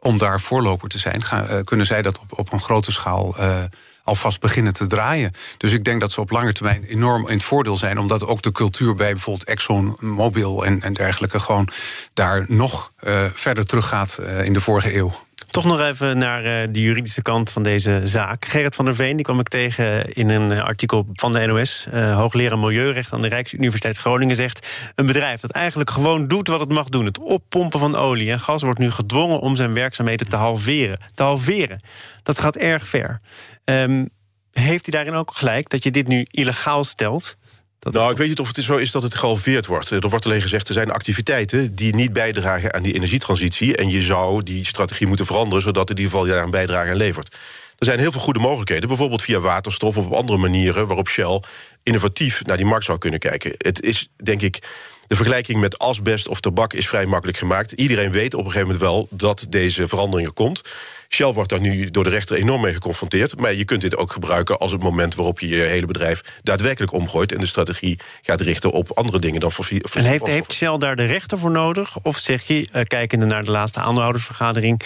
om 0.00 0.18
daar 0.18 0.40
voorloper 0.40 0.88
te 0.88 0.98
zijn, 0.98 1.22
gaan, 1.22 1.50
uh, 1.50 1.58
kunnen 1.64 1.86
zij 1.86 2.02
dat 2.02 2.18
op, 2.18 2.38
op 2.38 2.52
een 2.52 2.60
grote 2.60 2.92
schaal 2.92 3.34
uh, 3.38 3.56
alvast 4.04 4.40
beginnen 4.40 4.72
te 4.72 4.86
draaien. 4.86 5.32
Dus 5.56 5.72
ik 5.72 5.84
denk 5.84 6.00
dat 6.00 6.12
ze 6.12 6.20
op 6.20 6.30
lange 6.30 6.52
termijn 6.52 6.84
enorm 6.84 7.28
in 7.28 7.34
het 7.34 7.44
voordeel 7.44 7.76
zijn, 7.76 7.98
omdat 7.98 8.26
ook 8.26 8.42
de 8.42 8.52
cultuur 8.52 8.94
bij 8.94 9.12
bijvoorbeeld 9.12 9.48
ExxonMobil 9.48 10.64
en, 10.64 10.82
en 10.82 10.92
dergelijke 10.92 11.40
gewoon 11.40 11.68
daar 12.14 12.44
nog 12.48 12.92
uh, 13.00 13.24
verder 13.34 13.66
teruggaat 13.66 14.18
in 14.44 14.52
de 14.52 14.60
vorige 14.60 14.96
eeuw. 14.96 15.26
Toch 15.48 15.64
nog 15.64 15.80
even 15.80 16.18
naar 16.18 16.44
eh, 16.44 16.68
de 16.70 16.80
juridische 16.80 17.22
kant 17.22 17.50
van 17.50 17.62
deze 17.62 18.00
zaak. 18.04 18.44
Gerrit 18.44 18.74
van 18.74 18.84
der 18.84 18.94
Veen, 18.94 19.16
die 19.16 19.24
kwam 19.24 19.40
ik 19.40 19.48
tegen 19.48 20.12
in 20.12 20.28
een 20.28 20.52
eh, 20.52 20.62
artikel 20.62 21.06
van 21.12 21.32
de 21.32 21.46
NOS. 21.46 21.86
Uh, 21.88 22.10
eh, 22.10 22.16
hoogleraar 22.16 22.58
Milieurecht 22.58 23.12
aan 23.12 23.22
de 23.22 23.28
Rijksuniversiteit 23.28 23.98
Groningen 23.98 24.36
zegt... 24.36 24.90
een 24.94 25.06
bedrijf 25.06 25.40
dat 25.40 25.50
eigenlijk 25.50 25.90
gewoon 25.90 26.28
doet 26.28 26.48
wat 26.48 26.60
het 26.60 26.72
mag 26.72 26.88
doen... 26.88 27.04
het 27.04 27.18
oppompen 27.18 27.80
van 27.80 27.96
olie 27.96 28.30
en 28.30 28.40
gas 28.40 28.62
wordt 28.62 28.78
nu 28.78 28.90
gedwongen 28.90 29.40
om 29.40 29.56
zijn 29.56 29.74
werkzaamheden 29.74 30.28
te 30.28 30.36
halveren. 30.36 30.98
Te 31.14 31.22
halveren, 31.22 31.82
dat 32.22 32.38
gaat 32.38 32.56
erg 32.56 32.86
ver. 32.86 33.20
Um, 33.64 34.08
heeft 34.52 34.86
hij 34.86 35.02
daarin 35.02 35.20
ook 35.20 35.34
gelijk 35.34 35.68
dat 35.68 35.82
je 35.82 35.90
dit 35.90 36.08
nu 36.08 36.26
illegaal 36.30 36.84
stelt 36.84 37.36
nou, 37.80 38.10
ik 38.10 38.16
weet 38.16 38.28
niet 38.28 38.40
of 38.40 38.56
het 38.56 38.64
zo 38.64 38.76
is 38.76 38.90
dat 38.90 39.02
het 39.02 39.14
gehalveerd 39.14 39.66
wordt. 39.66 39.90
Er 39.90 40.08
wordt 40.08 40.24
alleen 40.24 40.40
gezegd, 40.40 40.68
er 40.68 40.74
zijn 40.74 40.90
activiteiten 40.90 41.74
die 41.74 41.94
niet 41.94 42.12
bijdragen 42.12 42.74
aan 42.74 42.82
die 42.82 42.94
energietransitie. 42.94 43.76
En 43.76 43.88
je 43.88 44.02
zou 44.02 44.42
die 44.42 44.66
strategie 44.66 45.06
moeten 45.06 45.26
veranderen, 45.26 45.62
zodat 45.62 45.90
in 45.90 45.96
ieder 45.96 46.10
geval 46.10 46.26
daar 46.26 46.42
een 46.42 46.50
bijdrage 46.50 46.90
aan 46.90 46.96
levert. 46.96 47.36
Er 47.78 47.86
zijn 47.86 47.98
heel 47.98 48.12
veel 48.12 48.20
goede 48.20 48.38
mogelijkheden, 48.38 48.88
bijvoorbeeld 48.88 49.22
via 49.22 49.40
waterstof 49.40 49.96
of 49.96 50.06
op 50.06 50.12
andere 50.12 50.38
manieren 50.38 50.86
waarop 50.86 51.08
Shell 51.08 51.42
innovatief 51.82 52.44
naar 52.44 52.56
die 52.56 52.66
markt 52.66 52.84
zou 52.84 52.98
kunnen 52.98 53.20
kijken. 53.20 53.54
Het 53.58 53.82
is, 53.82 54.08
denk 54.16 54.42
ik, 54.42 54.68
de 55.08 55.16
vergelijking 55.16 55.60
met 55.60 55.78
asbest 55.78 56.28
of 56.28 56.40
tabak 56.40 56.72
is 56.72 56.88
vrij 56.88 57.06
makkelijk 57.06 57.38
gemaakt. 57.38 57.72
Iedereen 57.72 58.10
weet 58.10 58.34
op 58.34 58.44
een 58.44 58.50
gegeven 58.50 58.66
moment 58.66 58.84
wel 58.84 59.08
dat 59.10 59.46
deze 59.48 59.88
verandering 59.88 60.28
er 60.28 60.34
komt. 60.34 60.62
Shell 61.08 61.32
wordt 61.32 61.48
daar 61.48 61.60
nu 61.60 61.90
door 61.90 62.04
de 62.04 62.10
rechter 62.10 62.36
enorm 62.36 62.60
mee 62.60 62.72
geconfronteerd. 62.72 63.40
Maar 63.40 63.54
je 63.54 63.64
kunt 63.64 63.80
dit 63.80 63.96
ook 63.96 64.12
gebruiken 64.12 64.58
als 64.58 64.72
het 64.72 64.82
moment 64.82 65.14
waarop 65.14 65.40
je 65.40 65.48
je 65.48 65.60
hele 65.60 65.86
bedrijf 65.86 66.22
daadwerkelijk 66.42 66.92
omgooit 66.92 67.32
en 67.32 67.40
de 67.40 67.46
strategie 67.46 67.98
gaat 68.22 68.40
richten 68.40 68.70
op 68.70 68.90
andere 68.90 69.18
dingen 69.18 69.40
dan 69.40 69.52
fossiel. 69.52 69.80
En 69.94 70.04
heeft, 70.04 70.26
heeft 70.26 70.52
Shell 70.52 70.78
daar 70.78 70.96
de 70.96 71.04
rechter 71.04 71.38
voor 71.38 71.50
nodig? 71.50 71.98
Of 72.02 72.18
zeg 72.18 72.42
je, 72.42 72.68
uh, 72.74 72.82
kijkende 72.82 73.26
naar 73.26 73.44
de 73.44 73.50
laatste 73.50 73.80
aandeelhoudersvergadering 73.80 74.82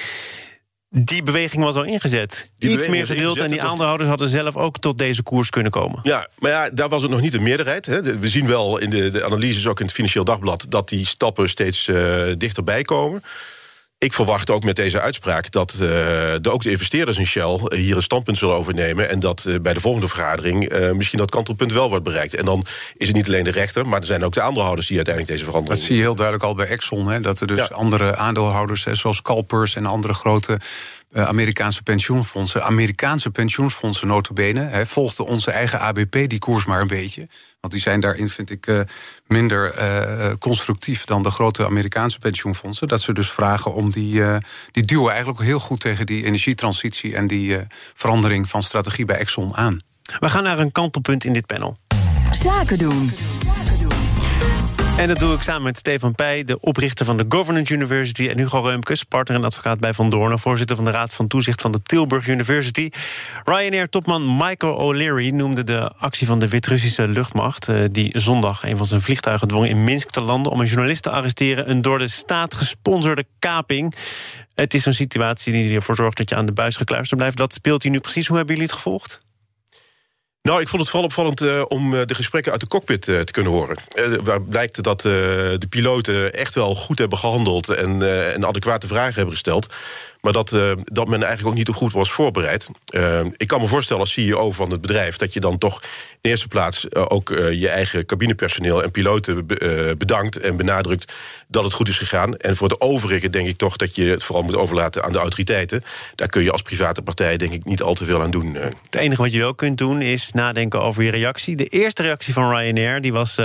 die 0.94 1.22
beweging 1.22 1.62
was 1.62 1.75
al 1.75 1.84
ingezet. 1.84 2.50
Iets 2.58 2.88
meer 2.88 3.06
geduld 3.06 3.38
en 3.38 3.49
die 3.49 3.62
aandeelhouders 3.62 4.08
hadden 4.08 4.28
zelf 4.28 4.56
ook 4.56 4.78
tot 4.78 4.99
deze 4.99 5.22
koers 5.22 5.50
kunnen 5.50 5.72
komen. 5.72 6.00
Ja, 6.02 6.28
maar 6.38 6.50
ja, 6.50 6.70
daar 6.70 6.88
was 6.88 7.02
het 7.02 7.11
nog 7.11 7.20
niet 7.20 7.34
een 7.34 7.42
meerderheid. 7.42 7.87
Hè. 7.87 8.18
We 8.18 8.28
zien 8.28 8.46
wel 8.46 8.78
in 8.78 8.90
de, 8.90 9.11
de 9.11 9.25
analyses, 9.25 9.66
ook 9.66 9.80
in 9.80 9.87
het 9.87 9.94
Financieel 9.94 10.25
Dagblad... 10.25 10.66
dat 10.68 10.88
die 10.88 11.06
stappen 11.06 11.49
steeds 11.49 11.87
uh, 11.87 12.25
dichterbij 12.38 12.82
komen 12.82 13.22
ik 14.02 14.12
verwacht 14.12 14.50
ook 14.50 14.64
met 14.64 14.76
deze 14.76 15.00
uitspraak 15.00 15.50
dat 15.50 15.73
uh, 15.73 15.78
de, 15.80 16.50
ook 16.50 16.62
de 16.62 16.71
investeerders 16.71 17.18
in 17.18 17.26
Shell 17.26 17.61
hier 17.75 17.97
een 17.97 18.02
standpunt 18.02 18.38
zullen 18.38 18.54
overnemen. 18.54 19.09
En 19.09 19.21
dat 19.21 19.44
uh, 19.49 19.61
bij 19.61 19.75
de 19.75 19.80
volgende 19.80 20.09
vergadering 20.09 20.73
uh, 20.73 20.90
misschien 20.90 21.18
dat 21.18 21.30
kantelpunt 21.30 21.73
wel 21.73 21.88
wordt 21.88 22.04
bereikt. 22.04 22.35
En 22.35 22.44
dan 22.44 22.66
is 22.97 23.06
het 23.06 23.16
niet 23.16 23.26
alleen 23.26 23.44
de 23.44 23.50
rechter, 23.50 23.87
maar 23.87 24.00
er 24.00 24.06
zijn 24.06 24.25
ook 24.25 24.35
de 24.35 24.40
aandeelhouders 24.40 24.87
die 24.87 24.97
uiteindelijk 24.97 25.37
deze 25.37 25.50
verandering. 25.50 25.80
Dat 25.80 25.88
zie 25.88 25.97
je 25.97 26.02
heel 26.02 26.14
duidelijk 26.14 26.47
al 26.47 26.54
bij 26.54 26.66
Exxon. 26.66 27.09
Hè, 27.09 27.21
dat 27.21 27.40
er 27.40 27.47
dus 27.47 27.71
andere 27.71 28.16
aandeelhouders, 28.16 28.85
hè, 28.85 28.94
zoals 28.94 29.23
Calpers 29.23 29.76
en 29.76 29.87
andere 29.87 30.14
grote 30.14 30.59
Amerikaanse 31.14 31.83
pensioenfondsen, 31.83 32.64
Amerikaanse 32.64 33.31
pensioenfondsen 33.31 34.07
notabene, 34.07 34.61
hè, 34.61 34.87
volgden 34.87 35.26
onze 35.26 35.50
eigen 35.50 35.81
ABP 35.81 36.12
die 36.26 36.38
koers 36.38 36.64
maar 36.64 36.81
een 36.81 36.87
beetje. 36.87 37.28
Want 37.61 37.73
die 37.73 37.83
zijn 37.83 38.00
daarin, 38.00 38.28
vind 38.28 38.50
ik, 38.50 38.66
uh, 38.66 38.81
minder 39.26 39.78
uh, 39.78 40.33
constructief 40.38 41.04
dan 41.04 41.23
de 41.23 41.31
grote 41.31 41.64
Amerikaanse 41.64 42.19
pensioenfondsen. 42.19 42.88
Dat 42.88 43.00
ze 43.00 43.12
dus 43.12 43.31
vragen 43.31 43.75
om 43.75 43.90
die. 43.90 44.14
Uh, 44.14 44.37
die 44.71 44.83
duwen 44.83 45.11
eigenlijk 45.11 45.40
heel 45.40 45.59
goed 45.59 45.81
tegen 45.81 46.07
die 46.07 46.25
energietransitie 46.25 47.16
en 47.16 47.26
die 47.26 47.59
verandering 47.95 48.49
van 48.49 48.62
strategie 48.62 49.04
bij 49.04 49.16
Exxon 49.16 49.57
aan. 49.57 49.81
We 50.19 50.28
gaan 50.28 50.42
naar 50.42 50.59
een 50.59 50.73
kantelpunt 50.73 51.25
in 51.25 51.33
dit 51.33 51.47
panel. 51.47 51.76
Zaken 52.31 52.78
doen. 52.78 53.11
En 54.96 55.08
dat 55.08 55.18
doe 55.18 55.34
ik 55.34 55.42
samen 55.42 55.62
met 55.62 55.78
Stefan 55.78 56.14
Pij, 56.14 56.44
de 56.44 56.61
oprichter 56.61 57.06
van 57.06 57.16
de 57.16 57.25
Governance 57.28 57.75
University... 57.75 58.28
en 58.28 58.38
Hugo 58.38 58.61
Reumkes, 58.61 59.04
partner 59.04 59.37
en 59.37 59.44
advocaat 59.44 59.80
bij 59.80 59.92
Van 59.92 60.11
Doorn... 60.11 60.38
voorzitter 60.38 60.76
van 60.76 60.84
de 60.84 60.90
Raad 60.90 61.14
van 61.14 61.26
Toezicht 61.26 61.61
van 61.61 61.72
de 61.72 61.82
Tilburg 61.82 62.26
University. 62.26 62.90
Ryanair-topman 63.44 64.37
Michael 64.37 64.75
O'Leary 64.75 65.28
noemde 65.28 65.64
de 65.64 65.92
actie 65.99 66.26
van 66.26 66.38
de 66.38 66.49
Wit-Russische 66.49 67.08
luchtmacht... 67.08 67.68
Eh, 67.68 67.84
die 67.90 68.18
zondag 68.18 68.62
een 68.62 68.76
van 68.76 68.87
zijn 68.87 69.00
vliegtuigen 69.00 69.49
dwong 69.49 69.68
in 69.68 69.84
Minsk 69.84 70.11
te 70.11 70.20
landen... 70.20 70.52
om 70.52 70.61
een 70.61 70.66
journalist 70.66 71.02
te 71.02 71.11
arresteren, 71.11 71.70
een 71.70 71.82
door 71.82 71.99
de 71.99 72.08
staat 72.08 72.54
gesponsorde 72.54 73.25
kaping. 73.38 73.94
Het 74.54 74.75
is 74.75 74.87
een 74.87 74.94
situatie 74.94 75.52
die 75.52 75.75
ervoor 75.75 75.96
zorgt 75.96 76.16
dat 76.16 76.28
je 76.28 76.37
aan 76.37 76.46
de 76.46 76.52
buis 76.52 76.76
gekluisterd 76.76 77.18
blijft. 77.18 77.37
Dat 77.37 77.52
speelt 77.52 77.82
hij 77.82 77.92
nu 77.92 78.00
precies. 78.00 78.26
Hoe 78.26 78.37
hebben 78.37 78.54
jullie 78.54 78.70
het 78.70 78.78
gevolgd? 78.78 79.22
Nou, 80.42 80.61
ik 80.61 80.68
vond 80.68 80.82
het 80.82 80.90
vooral 80.90 81.08
opvallend 81.08 81.40
uh, 81.40 81.62
om 81.68 81.94
uh, 81.94 82.00
de 82.04 82.14
gesprekken 82.14 82.52
uit 82.52 82.61
de 82.61 82.66
cockpit 82.66 83.06
uh, 83.06 83.20
te 83.20 83.32
kunnen 83.32 83.52
horen. 83.52 83.76
waar 84.22 84.42
blijkt 84.42 84.82
dat 84.82 85.00
de 85.00 85.66
piloten 85.68 86.32
echt 86.32 86.54
wel 86.54 86.75
goed 86.75 86.99
hebben 86.99 87.18
gehandeld 87.18 87.68
en, 87.68 88.02
en 88.32 88.46
adequate 88.46 88.87
vragen 88.87 89.14
hebben 89.14 89.32
gesteld. 89.32 89.75
Maar 90.23 90.33
dat, 90.33 90.52
uh, 90.52 90.73
dat 90.85 91.09
men 91.09 91.23
eigenlijk 91.23 91.49
ook 91.49 91.59
niet 91.59 91.69
op 91.69 91.75
goed 91.75 91.93
was 91.93 92.12
voorbereid. 92.12 92.69
Uh, 92.95 93.21
ik 93.37 93.49
kan 93.49 93.61
me 93.61 93.67
voorstellen 93.67 94.02
als 94.02 94.12
CEO 94.12 94.52
van 94.52 94.71
het 94.71 94.81
bedrijf... 94.81 95.17
dat 95.17 95.33
je 95.33 95.41
dan 95.41 95.59
toch 95.59 95.83
in 96.21 96.31
eerste 96.31 96.49
plaats 96.49 96.87
uh, 96.91 97.05
ook 97.09 97.29
je 97.52 97.69
eigen 97.69 98.07
cabinepersoneel... 98.07 98.83
en 98.83 98.91
piloten 98.91 99.47
bedankt 99.99 100.41
en 100.41 100.57
benadrukt 100.57 101.12
dat 101.49 101.64
het 101.64 101.73
goed 101.73 101.88
is 101.88 101.99
gegaan. 101.99 102.37
En 102.37 102.57
voor 102.57 102.69
de 102.69 102.81
overige 102.81 103.31
denk 103.31 103.49
ik 103.49 103.57
toch 103.57 103.76
dat 103.76 103.95
je 103.95 104.05
het 104.05 104.25
vooral 104.25 104.45
moet 104.45 104.57
overlaten 104.57 105.05
aan 105.05 105.12
de 105.12 105.19
autoriteiten. 105.19 105.83
Daar 106.14 106.29
kun 106.29 106.43
je 106.43 106.52
als 106.52 106.62
private 106.62 107.02
partij 107.02 107.37
denk 107.37 107.52
ik 107.52 107.64
niet 107.64 107.83
al 107.83 107.95
te 107.95 108.05
veel 108.05 108.23
aan 108.23 108.31
doen. 108.31 108.55
Het 108.55 108.75
enige 108.91 109.23
wat 109.23 109.33
je 109.33 109.38
wel 109.38 109.55
kunt 109.55 109.79
doen 109.79 110.02
is 110.02 110.31
nadenken 110.33 110.83
over 110.83 111.02
je 111.02 111.11
reactie. 111.11 111.57
De 111.57 111.67
eerste 111.67 112.02
reactie 112.02 112.33
van 112.33 112.50
Ryanair 112.50 113.00
die 113.00 113.12
was 113.12 113.38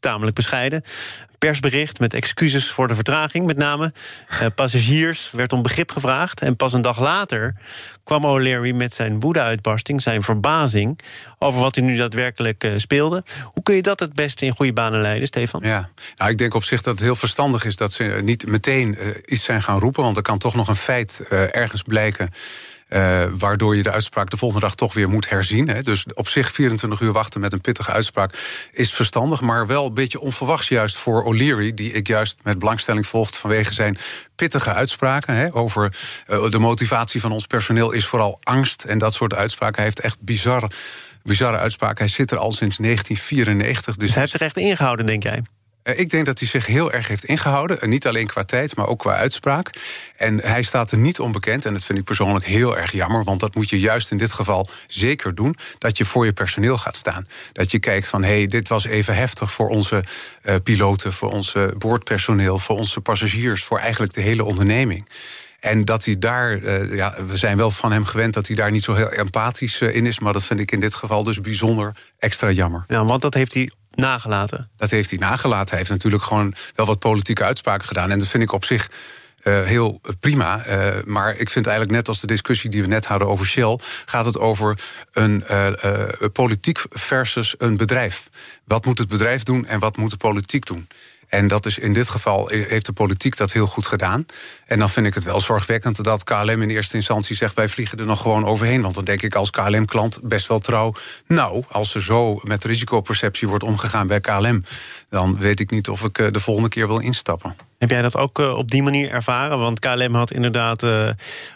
tamelijk 0.00 0.36
bescheiden 0.36 0.82
persbericht 1.40 1.98
met 1.98 2.14
excuses 2.14 2.70
voor 2.70 2.88
de 2.88 2.94
vertraging, 2.94 3.46
met 3.46 3.56
name. 3.56 3.92
Uh, 4.32 4.46
passagiers 4.54 5.30
werd 5.30 5.52
om 5.52 5.62
begrip 5.62 5.90
gevraagd. 5.90 6.42
En 6.42 6.56
pas 6.56 6.72
een 6.72 6.82
dag 6.82 7.00
later 7.00 7.56
kwam 8.04 8.24
O'Leary 8.24 8.72
met 8.72 8.92
zijn 8.92 9.20
woede-uitbarsting, 9.20 10.02
zijn 10.02 10.22
verbazing 10.22 10.98
over 11.38 11.60
wat 11.60 11.74
hij 11.74 11.84
nu 11.84 11.96
daadwerkelijk 11.96 12.64
uh, 12.64 12.72
speelde. 12.76 13.24
Hoe 13.44 13.62
kun 13.62 13.74
je 13.74 13.82
dat 13.82 14.00
het 14.00 14.12
beste 14.12 14.46
in 14.46 14.56
goede 14.56 14.72
banen 14.72 15.00
leiden, 15.00 15.26
Stefan? 15.26 15.60
Ja, 15.64 15.90
nou, 16.16 16.30
ik 16.30 16.38
denk 16.38 16.54
op 16.54 16.64
zich 16.64 16.82
dat 16.82 16.94
het 16.94 17.02
heel 17.02 17.16
verstandig 17.16 17.64
is 17.64 17.76
dat 17.76 17.92
ze 17.92 18.20
niet 18.22 18.46
meteen 18.46 18.98
iets 19.24 19.44
zijn 19.44 19.62
gaan 19.62 19.78
roepen, 19.78 20.02
want 20.02 20.16
er 20.16 20.22
kan 20.22 20.38
toch 20.38 20.54
nog 20.54 20.68
een 20.68 20.76
feit 20.76 21.22
ergens 21.50 21.82
blijken 21.82 22.30
uh, 22.90 23.24
waardoor 23.38 23.76
je 23.76 23.82
de 23.82 23.90
uitspraak 23.90 24.30
de 24.30 24.36
volgende 24.36 24.66
dag 24.66 24.74
toch 24.74 24.94
weer 24.94 25.08
moet 25.08 25.28
herzien. 25.28 25.68
Hè. 25.68 25.82
Dus 25.82 26.06
op 26.14 26.28
zich 26.28 26.52
24 26.52 27.00
uur 27.00 27.12
wachten 27.12 27.40
met 27.40 27.52
een 27.52 27.60
pittige 27.60 27.90
uitspraak 27.90 28.34
is 28.72 28.92
verstandig. 28.92 29.40
Maar 29.40 29.66
wel 29.66 29.86
een 29.86 29.94
beetje 29.94 30.20
onverwachts 30.20 30.68
juist 30.68 30.96
voor 30.96 31.24
O'Leary, 31.24 31.74
die 31.74 31.92
ik 31.92 32.06
juist 32.06 32.38
met 32.42 32.58
belangstelling 32.58 33.06
volgt 33.06 33.36
vanwege 33.36 33.72
zijn 33.72 33.98
pittige 34.36 34.72
uitspraken. 34.72 35.34
Hè, 35.34 35.54
over 35.54 35.96
uh, 36.28 36.50
de 36.50 36.58
motivatie 36.58 37.20
van 37.20 37.32
ons 37.32 37.46
personeel 37.46 37.92
is 37.92 38.06
vooral 38.06 38.38
angst. 38.42 38.84
En 38.84 38.98
dat 38.98 39.14
soort 39.14 39.34
uitspraken. 39.34 39.76
Hij 39.76 39.84
heeft 39.84 40.00
echt 40.00 40.20
bizarre, 40.20 40.70
bizarre 41.22 41.58
uitspraken. 41.58 41.98
Hij 42.04 42.14
zit 42.14 42.30
er 42.30 42.38
al 42.38 42.52
sinds 42.52 42.76
1994. 42.76 43.96
Dus 43.96 44.10
hij 44.10 44.18
heeft 44.20 44.32
zich 44.32 44.40
echt 44.40 44.56
ingehouden, 44.56 45.06
denk 45.06 45.22
jij? 45.22 45.42
Eh, 45.82 45.98
ik 45.98 46.10
denk 46.10 46.26
dat 46.26 46.38
hij 46.38 46.48
zich 46.48 46.66
heel 46.66 46.92
erg 46.92 47.08
heeft 47.08 47.24
ingehouden. 47.24 47.88
Niet 47.88 48.06
alleen 48.06 48.26
qua 48.26 48.42
tijd, 48.42 48.76
maar 48.76 48.86
ook 48.86 48.98
qua 48.98 49.16
uitspraak. 49.16 49.70
En 50.16 50.38
hij 50.40 50.62
staat 50.62 50.90
er 50.90 50.98
niet 50.98 51.20
onbekend. 51.20 51.64
En 51.64 51.72
dat 51.72 51.84
vind 51.84 51.98
ik 51.98 52.04
persoonlijk 52.04 52.44
heel 52.44 52.76
erg 52.78 52.92
jammer. 52.92 53.24
Want 53.24 53.40
dat 53.40 53.54
moet 53.54 53.70
je 53.70 53.80
juist 53.80 54.10
in 54.10 54.16
dit 54.16 54.32
geval 54.32 54.68
zeker 54.86 55.34
doen. 55.34 55.56
Dat 55.78 55.98
je 55.98 56.04
voor 56.04 56.24
je 56.24 56.32
personeel 56.32 56.78
gaat 56.78 56.96
staan. 56.96 57.26
Dat 57.52 57.70
je 57.70 57.78
kijkt 57.78 58.08
van, 58.08 58.22
hé, 58.22 58.36
hey, 58.36 58.46
dit 58.46 58.68
was 58.68 58.84
even 58.84 59.14
heftig 59.14 59.52
voor 59.52 59.68
onze 59.68 60.04
uh, 60.42 60.54
piloten... 60.62 61.12
voor 61.12 61.30
onze 61.30 61.74
boordpersoneel, 61.78 62.58
voor 62.58 62.76
onze 62.76 63.00
passagiers... 63.00 63.64
voor 63.64 63.78
eigenlijk 63.78 64.12
de 64.12 64.20
hele 64.20 64.44
onderneming. 64.44 65.08
En 65.60 65.84
dat 65.84 66.04
hij 66.04 66.18
daar, 66.18 66.64
ja, 66.94 67.24
we 67.26 67.36
zijn 67.36 67.56
wel 67.56 67.70
van 67.70 67.92
hem 67.92 68.04
gewend 68.04 68.34
dat 68.34 68.46
hij 68.46 68.56
daar 68.56 68.70
niet 68.70 68.84
zo 68.84 68.94
heel 68.94 69.10
empathisch 69.10 69.80
in 69.80 70.06
is. 70.06 70.18
Maar 70.18 70.32
dat 70.32 70.44
vind 70.44 70.60
ik 70.60 70.72
in 70.72 70.80
dit 70.80 70.94
geval 70.94 71.24
dus 71.24 71.40
bijzonder 71.40 71.96
extra 72.18 72.50
jammer. 72.50 72.84
Ja, 72.86 73.04
want 73.04 73.22
dat 73.22 73.34
heeft 73.34 73.54
hij 73.54 73.70
nagelaten. 73.90 74.70
Dat 74.76 74.90
heeft 74.90 75.10
hij 75.10 75.18
nagelaten. 75.18 75.68
Hij 75.68 75.78
heeft 75.78 75.90
natuurlijk 75.90 76.22
gewoon 76.22 76.54
wel 76.74 76.86
wat 76.86 76.98
politieke 76.98 77.44
uitspraken 77.44 77.86
gedaan. 77.86 78.10
En 78.10 78.18
dat 78.18 78.28
vind 78.28 78.42
ik 78.42 78.52
op 78.52 78.64
zich 78.64 78.90
uh, 79.42 79.62
heel 79.62 80.00
prima. 80.20 80.66
Uh, 80.66 81.02
maar 81.04 81.36
ik 81.36 81.50
vind 81.50 81.66
eigenlijk 81.66 81.96
net 81.96 82.08
als 82.08 82.20
de 82.20 82.26
discussie 82.26 82.70
die 82.70 82.82
we 82.82 82.88
net 82.88 83.06
hadden 83.06 83.28
over 83.28 83.46
Shell, 83.46 83.78
gaat 84.04 84.24
het 84.24 84.38
over 84.38 84.80
een 85.12 85.44
uh, 85.50 85.68
politiek 86.32 86.78
versus 86.90 87.54
een 87.58 87.76
bedrijf. 87.76 88.28
Wat 88.64 88.84
moet 88.84 88.98
het 88.98 89.08
bedrijf 89.08 89.42
doen 89.42 89.66
en 89.66 89.78
wat 89.78 89.96
moet 89.96 90.10
de 90.10 90.16
politiek 90.16 90.66
doen? 90.66 90.88
En 91.30 91.48
dat 91.48 91.66
is 91.66 91.78
in 91.78 91.92
dit 91.92 92.08
geval 92.08 92.48
heeft 92.48 92.86
de 92.86 92.92
politiek 92.92 93.36
dat 93.36 93.52
heel 93.52 93.66
goed 93.66 93.86
gedaan. 93.86 94.26
En 94.66 94.78
dan 94.78 94.90
vind 94.90 95.06
ik 95.06 95.14
het 95.14 95.24
wel 95.24 95.40
zorgwekkend 95.40 96.04
dat 96.04 96.24
KLM 96.24 96.62
in 96.62 96.70
eerste 96.70 96.96
instantie 96.96 97.36
zegt: 97.36 97.54
wij 97.54 97.68
vliegen 97.68 97.98
er 97.98 98.06
nog 98.06 98.20
gewoon 98.20 98.44
overheen. 98.44 98.82
Want 98.82 98.94
dan 98.94 99.04
denk 99.04 99.22
ik 99.22 99.34
als 99.34 99.50
KLM-klant 99.50 100.18
best 100.22 100.46
wel 100.46 100.58
trouw. 100.58 100.94
Nou, 101.26 101.64
als 101.68 101.94
er 101.94 102.02
zo 102.02 102.40
met 102.42 102.64
risicoperceptie 102.64 103.48
wordt 103.48 103.64
omgegaan 103.64 104.06
bij 104.06 104.20
KLM, 104.20 104.64
dan 105.08 105.38
weet 105.38 105.60
ik 105.60 105.70
niet 105.70 105.88
of 105.88 106.04
ik 106.04 106.32
de 106.32 106.40
volgende 106.40 106.68
keer 106.68 106.86
wil 106.86 106.98
instappen. 106.98 107.56
Heb 107.78 107.90
jij 107.90 108.02
dat 108.02 108.16
ook 108.16 108.38
uh, 108.38 108.56
op 108.56 108.70
die 108.70 108.82
manier 108.82 109.10
ervaren? 109.10 109.58
Want 109.58 109.78
KLM 109.78 110.14
had 110.14 110.30
inderdaad 110.30 110.82
uh, 110.82 111.10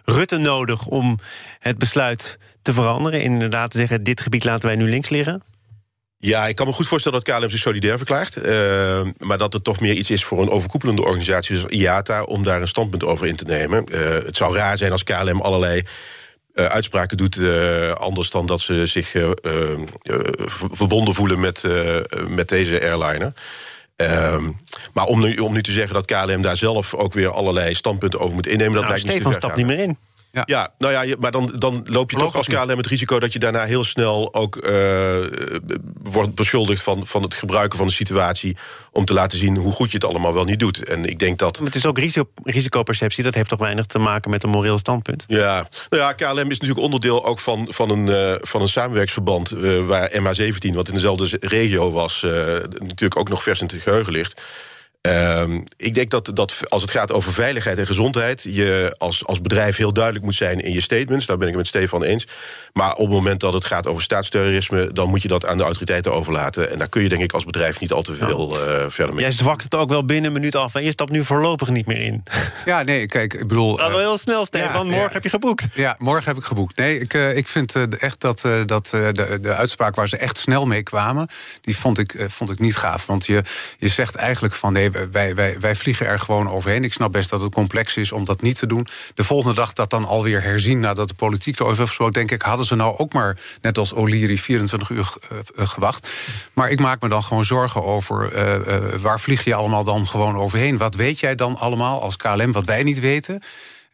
Rutte 0.04 0.36
nodig 0.36 0.86
om 0.86 1.18
het 1.58 1.78
besluit 1.78 2.38
te 2.62 2.72
veranderen. 2.72 3.22
Inderdaad 3.22 3.70
te 3.70 3.78
zeggen, 3.78 4.02
dit 4.02 4.20
gebied 4.20 4.44
laten 4.44 4.66
wij 4.66 4.76
nu 4.76 4.88
links 4.88 5.08
liggen. 5.08 5.42
Ja, 6.24 6.46
ik 6.46 6.54
kan 6.54 6.66
me 6.66 6.72
goed 6.72 6.86
voorstellen 6.86 7.22
dat 7.24 7.38
KLM 7.38 7.50
zich 7.50 7.58
solidair 7.60 7.96
verklaart. 7.96 8.36
Uh, 8.36 9.00
maar 9.18 9.38
dat 9.38 9.52
het 9.52 9.64
toch 9.64 9.80
meer 9.80 9.94
iets 9.94 10.10
is 10.10 10.24
voor 10.24 10.42
een 10.42 10.50
overkoepelende 10.50 11.02
organisatie 11.02 11.56
zoals 11.56 11.72
IATA... 11.72 12.22
om 12.22 12.42
daar 12.42 12.60
een 12.60 12.68
standpunt 12.68 13.04
over 13.04 13.26
in 13.26 13.36
te 13.36 13.44
nemen. 13.44 13.84
het 14.24 14.36
zou 14.36 14.56
raar 14.56 14.78
zijn 14.78 14.92
als 14.92 15.04
KLM 15.04 15.40
allerlei 15.40 15.82
uitspraken 16.54 17.16
doet... 17.16 17.38
anders 17.94 18.30
dan 18.30 18.46
dat 18.46 18.60
ze 18.60 18.86
zich 18.86 19.14
verbonden 20.72 21.14
voelen 21.14 21.40
met, 21.40 21.64
met 22.28 22.48
deze 22.48 22.80
airliner. 22.80 23.32
Ehm, 23.96 24.50
maar 24.92 25.04
om 25.04 25.20
nu, 25.20 25.36
om 25.36 25.52
nu 25.52 25.62
te 25.62 25.72
zeggen 25.72 25.94
dat 25.94 26.04
KLM 26.04 26.42
daar 26.42 26.56
zelf 26.56 26.94
ook 26.94 27.12
weer 27.12 27.30
allerlei 27.30 27.74
standpunten 27.74 28.20
over 28.20 28.34
moet 28.34 28.46
innemen... 28.46 28.72
Nou, 28.72 28.86
dat 28.86 28.94
lijkt 28.94 29.10
Stefan 29.10 29.32
stapt 29.32 29.56
niet 29.56 29.66
meer 29.66 29.78
in. 29.78 29.98
Ja. 30.34 30.42
ja, 30.46 30.68
nou 30.78 30.92
ja, 30.92 31.16
maar 31.18 31.30
dan, 31.30 31.52
dan 31.58 31.82
loop 31.84 32.10
je 32.10 32.16
toch 32.16 32.36
als 32.36 32.46
KLM 32.46 32.76
het 32.76 32.86
risico 32.86 33.18
dat 33.18 33.32
je 33.32 33.38
daarna 33.38 33.64
heel 33.64 33.84
snel 33.84 34.34
ook 34.34 34.56
uh, 34.56 34.72
wordt 36.02 36.34
beschuldigd 36.34 36.82
van, 36.82 37.06
van 37.06 37.22
het 37.22 37.34
gebruiken 37.34 37.78
van 37.78 37.86
de 37.86 37.92
situatie. 37.92 38.56
om 38.92 39.04
te 39.04 39.12
laten 39.12 39.38
zien 39.38 39.56
hoe 39.56 39.72
goed 39.72 39.90
je 39.90 39.96
het 39.96 40.06
allemaal 40.06 40.34
wel 40.34 40.44
niet 40.44 40.58
doet. 40.58 40.84
En 40.84 41.04
ik 41.04 41.18
denk 41.18 41.38
dat. 41.38 41.56
Maar 41.58 41.66
het 41.66 41.76
is 41.76 41.86
ook 41.86 41.98
risico, 41.98 42.30
risicoperceptie, 42.42 43.24
dat 43.24 43.34
heeft 43.34 43.48
toch 43.48 43.58
weinig 43.58 43.86
te 43.86 43.98
maken 43.98 44.30
met 44.30 44.42
een 44.42 44.50
moreel 44.50 44.78
standpunt? 44.78 45.24
Ja, 45.26 45.68
nou 45.88 46.02
ja, 46.02 46.12
KLM 46.12 46.50
is 46.50 46.58
natuurlijk 46.58 46.80
onderdeel 46.80 47.24
ook 47.24 47.38
van, 47.38 47.66
van, 47.70 47.90
een, 47.90 48.06
uh, 48.06 48.34
van 48.40 48.60
een 48.60 48.68
samenwerksverband. 48.68 49.54
Uh, 49.54 49.86
waar 49.86 50.10
MH17, 50.10 50.74
wat 50.74 50.88
in 50.88 50.94
dezelfde 50.94 51.36
regio 51.40 51.90
was, 51.90 52.22
natuurlijk 52.78 53.16
ook 53.16 53.28
nog 53.28 53.42
vers 53.42 53.60
in 53.60 53.66
het 53.66 53.82
geheugen 53.82 54.12
ligt. 54.12 54.40
Uh, 55.08 55.42
ik 55.76 55.94
denk 55.94 56.11
dat, 56.11 56.30
dat 56.34 56.54
als 56.68 56.82
het 56.82 56.90
gaat 56.90 57.12
over 57.12 57.32
veiligheid 57.32 57.78
en 57.78 57.87
gezondheid... 57.87 58.42
je 58.42 58.94
als, 58.99 59.26
als 59.26 59.40
bedrijf 59.40 59.76
heel 59.76 59.92
duidelijk 59.92 60.25
moet 60.25 60.34
zijn 60.34 60.61
in 60.61 60.73
je 60.73 60.80
statements. 60.80 61.26
Daar 61.26 61.37
ben 61.37 61.49
ik 61.49 61.54
het 61.54 61.62
met 61.62 61.73
Stefan 61.73 62.02
eens. 62.02 62.26
Maar 62.73 62.92
op 62.92 62.99
het 62.99 63.08
moment 63.08 63.40
dat 63.40 63.52
het 63.52 63.64
gaat 63.64 63.87
over 63.87 64.02
staatsterrorisme... 64.02 64.92
dan 64.92 65.08
moet 65.08 65.23
je 65.23 65.28
dat 65.28 65.46
aan 65.46 65.56
de 65.56 65.62
autoriteiten 65.62 66.12
overlaten. 66.12 66.70
En 66.70 66.78
daar 66.78 66.88
kun 66.88 67.02
je 67.02 67.08
denk 67.08 67.23
ik 67.23 67.32
als 67.32 67.44
bedrijf 67.44 67.80
niet 67.80 67.92
al 67.92 68.02
te 68.02 68.14
veel 68.14 68.56
uh, 68.56 68.84
verder 68.88 69.14
mee. 69.14 69.25
Jij 69.25 69.32
zwakt 69.32 69.62
het 69.62 69.75
ook 69.75 69.88
wel 69.88 70.04
binnen 70.04 70.26
een 70.26 70.32
minuut 70.32 70.54
af... 70.54 70.75
en 70.75 70.84
je 70.84 70.90
stapt 70.90 71.11
nu 71.11 71.25
voorlopig 71.25 71.68
niet 71.68 71.87
meer 71.87 72.00
in. 72.00 72.23
Ja, 72.64 72.82
nee, 72.82 73.08
kijk, 73.08 73.34
ik 73.34 73.49
bedoel... 73.49 73.76
Dat 73.76 73.90
wel 73.90 73.99
heel 73.99 74.18
snel, 74.18 74.46
Stefan. 74.46 74.87
morgen 74.87 75.12
heb 75.12 75.23
je 75.23 75.28
geboekt. 75.28 75.66
Ja, 75.75 75.96
morgen 75.99 76.25
heb 76.25 76.37
ik 76.37 76.44
geboekt. 76.44 76.76
Nee, 76.76 77.00
ik, 77.00 77.14
uh, 77.14 77.37
ik 77.37 77.49
vind 77.49 77.76
uh, 77.76 77.82
echt 77.99 78.20
dat, 78.20 78.40
dat 78.66 78.87
de, 78.87 79.38
de 79.42 79.54
uitspraak 79.54 79.94
waar 79.94 80.08
ze 80.08 80.16
echt 80.16 80.38
snel 80.38 80.66
mee 80.66 80.82
kwamen... 80.82 81.28
die 81.61 81.76
vond 81.76 81.99
ik, 81.99 82.25
vond 82.28 82.50
ik 82.50 82.58
niet 82.58 82.76
gaaf. 82.76 83.06
Want 83.06 83.26
je, 83.26 83.42
je 83.78 83.88
zegt 83.88 84.14
eigenlijk 84.14 84.54
van... 84.54 84.73
nee 84.73 84.92
wij, 85.10 85.34
wij, 85.34 85.60
wij 85.60 85.74
vliegen 85.74 86.06
er 86.06 86.18
gewoon 86.18 86.50
overheen. 86.50 86.84
Ik 86.84 86.92
snap 86.92 87.12
best 87.12 87.30
dat 87.30 87.40
het 87.40 87.52
complex 87.52 87.96
is 87.96 88.12
om 88.12 88.24
dat 88.24 88.42
niet 88.42 88.58
te 88.58 88.66
doen. 88.66 88.86
De 89.14 89.24
volgende 89.24 89.54
dag 89.54 89.72
dat 89.72 89.90
dan 89.90 90.04
alweer 90.04 90.42
herzien 90.42 90.80
nadat 90.80 91.09
de 91.09 91.14
politiek 91.14 91.54
erover 91.54 91.76
heeft 91.76 91.88
gesproken... 91.88 92.14
denk 92.14 92.30
ik, 92.30 92.42
hadden 92.42 92.66
ze 92.66 92.74
nou 92.74 92.98
ook 92.98 93.12
maar, 93.12 93.38
net 93.62 93.78
als 93.78 93.92
O'Leary, 93.92 94.38
24 94.38 94.88
uur 94.88 95.12
uh, 95.33 95.38
gewacht. 95.66 96.11
Maar 96.52 96.70
ik 96.70 96.80
maak 96.80 97.02
me 97.02 97.09
dan 97.09 97.22
gewoon 97.22 97.44
zorgen 97.44 97.85
over... 97.85 98.33
Uh, 98.33 98.94
waar 99.00 99.20
vlieg 99.20 99.44
je 99.44 99.54
allemaal 99.54 99.85
dan 99.85 100.07
gewoon 100.07 100.37
overheen? 100.37 100.76
Wat 100.76 100.94
weet 100.94 101.20
jij 101.20 101.35
dan 101.35 101.57
allemaal 101.57 102.02
als 102.02 102.16
KLM, 102.16 102.52
wat 102.52 102.64
wij 102.64 102.83
niet 102.83 103.00
weten... 103.00 103.42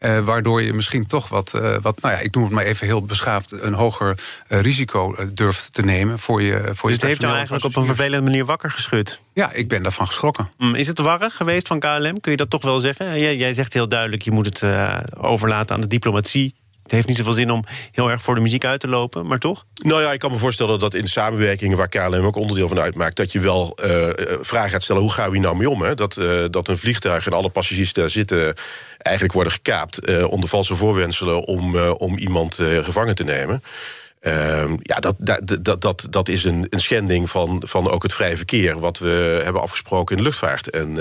Uh, 0.03 0.19
waardoor 0.19 0.61
je 0.61 0.73
misschien 0.73 1.07
toch 1.07 1.29
wat, 1.29 1.53
uh, 1.55 1.77
wat, 1.81 2.01
nou 2.01 2.15
ja, 2.15 2.19
ik 2.19 2.35
noem 2.35 2.43
het 2.43 2.53
maar 2.53 2.63
even 2.63 2.87
heel 2.87 3.01
beschaafd, 3.05 3.51
een 3.51 3.73
hoger 3.73 4.19
uh, 4.49 4.59
risico 4.59 5.15
durft 5.33 5.73
te 5.73 5.81
nemen 5.81 6.19
voor 6.19 6.41
je. 6.41 6.53
Voor 6.53 6.63
dus 6.63 6.81
je 6.81 6.87
het 6.87 7.01
heeft 7.01 7.21
jou 7.21 7.33
eigenlijk 7.33 7.65
op 7.65 7.75
een 7.75 7.85
vervelende 7.85 8.23
manier 8.23 8.45
wakker 8.45 8.69
geschud? 8.69 9.19
Ja, 9.33 9.51
ik 9.51 9.67
ben 9.67 9.83
daarvan 9.83 10.07
geschrokken. 10.07 10.51
Mm, 10.57 10.75
is 10.75 10.87
het 10.87 10.99
warrig 10.99 11.35
geweest 11.35 11.67
van 11.67 11.79
KLM? 11.79 12.19
Kun 12.19 12.31
je 12.31 12.37
dat 12.37 12.49
toch 12.49 12.61
wel 12.61 12.79
zeggen? 12.79 13.19
Jij, 13.19 13.37
jij 13.37 13.53
zegt 13.53 13.73
heel 13.73 13.87
duidelijk, 13.87 14.21
je 14.21 14.31
moet 14.31 14.45
het 14.45 14.63
overlaten 15.17 15.75
aan 15.75 15.81
de 15.81 15.87
diplomatie. 15.87 16.55
Het 16.91 16.99
heeft 16.99 17.17
niet 17.17 17.25
zoveel 17.25 17.41
zin 17.41 17.51
om 17.51 17.63
heel 17.91 18.09
erg 18.09 18.21
voor 18.21 18.35
de 18.35 18.41
muziek 18.41 18.65
uit 18.65 18.79
te 18.79 18.87
lopen, 18.87 19.27
maar 19.27 19.39
toch? 19.39 19.65
Nou 19.83 20.01
ja, 20.01 20.11
ik 20.11 20.19
kan 20.19 20.31
me 20.31 20.37
voorstellen 20.37 20.79
dat 20.79 20.93
in 20.93 21.07
samenwerkingen 21.07 21.77
waar 21.77 21.89
KLM 21.89 22.25
ook 22.25 22.35
onderdeel 22.35 22.67
van 22.67 22.79
uitmaakt, 22.79 23.15
dat 23.15 23.31
je 23.31 23.39
wel 23.39 23.77
uh, 23.83 24.07
vragen 24.41 24.69
gaat 24.69 24.83
stellen: 24.83 25.01
hoe 25.01 25.11
gaan 25.11 25.29
we 25.29 25.35
hier 25.35 25.45
nou 25.45 25.55
mee 25.55 25.69
om? 25.69 25.81
Hè? 25.81 25.95
Dat, 25.95 26.17
uh, 26.17 26.45
dat 26.49 26.67
een 26.67 26.77
vliegtuig 26.77 27.25
en 27.25 27.33
alle 27.33 27.49
passagiers 27.49 27.93
daar 27.93 28.09
zitten 28.09 28.55
eigenlijk 28.97 29.33
worden 29.33 29.53
gekaapt 29.53 30.25
onder 30.25 30.49
valse 30.49 30.75
voorwenselen 30.75 31.45
om, 31.45 31.77
om 31.77 32.17
iemand 32.17 32.55
gevangen 32.83 33.15
te 33.15 33.23
nemen. 33.23 33.63
Ehm, 34.19 34.75
ja, 34.77 34.95
dat, 34.95 35.15
dat, 35.17 35.57
dat, 35.61 35.81
dat, 35.81 36.07
dat 36.09 36.27
is 36.27 36.43
een, 36.43 36.65
een 36.69 36.79
schending 36.79 37.29
van, 37.29 37.63
van 37.65 37.89
ook 37.89 38.03
het 38.03 38.13
vrije 38.13 38.37
verkeer, 38.37 38.79
wat 38.79 38.99
we 38.99 39.41
hebben 39.43 39.61
afgesproken 39.61 40.15
in 40.15 40.21
de 40.23 40.27
luchtvaart. 40.27 40.69
En 40.69 40.97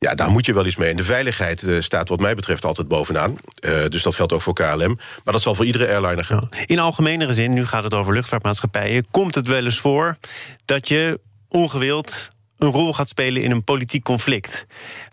ja, 0.00 0.14
daar 0.14 0.30
moet 0.30 0.46
je 0.46 0.54
wel 0.54 0.66
iets 0.66 0.76
mee. 0.76 0.90
En 0.90 0.96
de 0.96 1.04
veiligheid 1.04 1.62
uh, 1.62 1.80
staat 1.80 2.08
wat 2.08 2.20
mij 2.20 2.34
betreft 2.34 2.64
altijd 2.64 2.88
bovenaan. 2.88 3.36
Uh, 3.60 3.86
dus 3.88 4.02
dat 4.02 4.14
geldt 4.14 4.32
ook 4.32 4.42
voor 4.42 4.54
KLM. 4.54 4.98
Maar 5.24 5.32
dat 5.34 5.42
zal 5.42 5.54
voor 5.54 5.64
iedere 5.64 5.88
airliner 5.88 6.24
gaan. 6.24 6.48
In 6.64 6.78
algemenere 6.78 7.32
zin, 7.32 7.50
nu 7.50 7.66
gaat 7.66 7.84
het 7.84 7.94
over 7.94 8.12
luchtvaartmaatschappijen... 8.12 9.10
komt 9.10 9.34
het 9.34 9.46
wel 9.46 9.64
eens 9.64 9.78
voor 9.78 10.16
dat 10.64 10.88
je 10.88 11.20
ongewild 11.48 12.30
een 12.58 12.70
rol 12.70 12.92
gaat 12.92 13.08
spelen 13.08 13.42
in 13.42 13.50
een 13.50 13.64
politiek 13.64 14.02
conflict. 14.02 14.66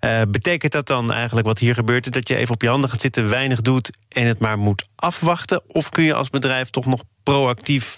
Uh, 0.06 0.21
betekent 0.28 0.71
dat 0.71 0.88
dan 0.88 1.12
eigenlijk 1.12 1.47
wat 1.47 1.60
hier 1.60 1.73
gebeurt... 1.73 2.06
is 2.06 2.12
dat 2.12 2.28
je 2.28 2.36
even 2.36 2.54
op 2.54 2.62
je 2.62 2.69
handen 2.69 2.89
gaat 2.89 3.02
zitten, 3.02 3.30
weinig 3.30 3.62
doet... 3.62 3.97
en 4.10 4.26
het 4.26 4.39
maar 4.39 4.58
moet 4.58 4.86
afwachten? 4.95 5.63
Of 5.67 5.89
kun 5.89 6.04
je 6.04 6.13
als 6.13 6.30
bedrijf 6.30 6.69
toch 6.69 6.86
nog 6.86 7.04
proactief 7.23 7.97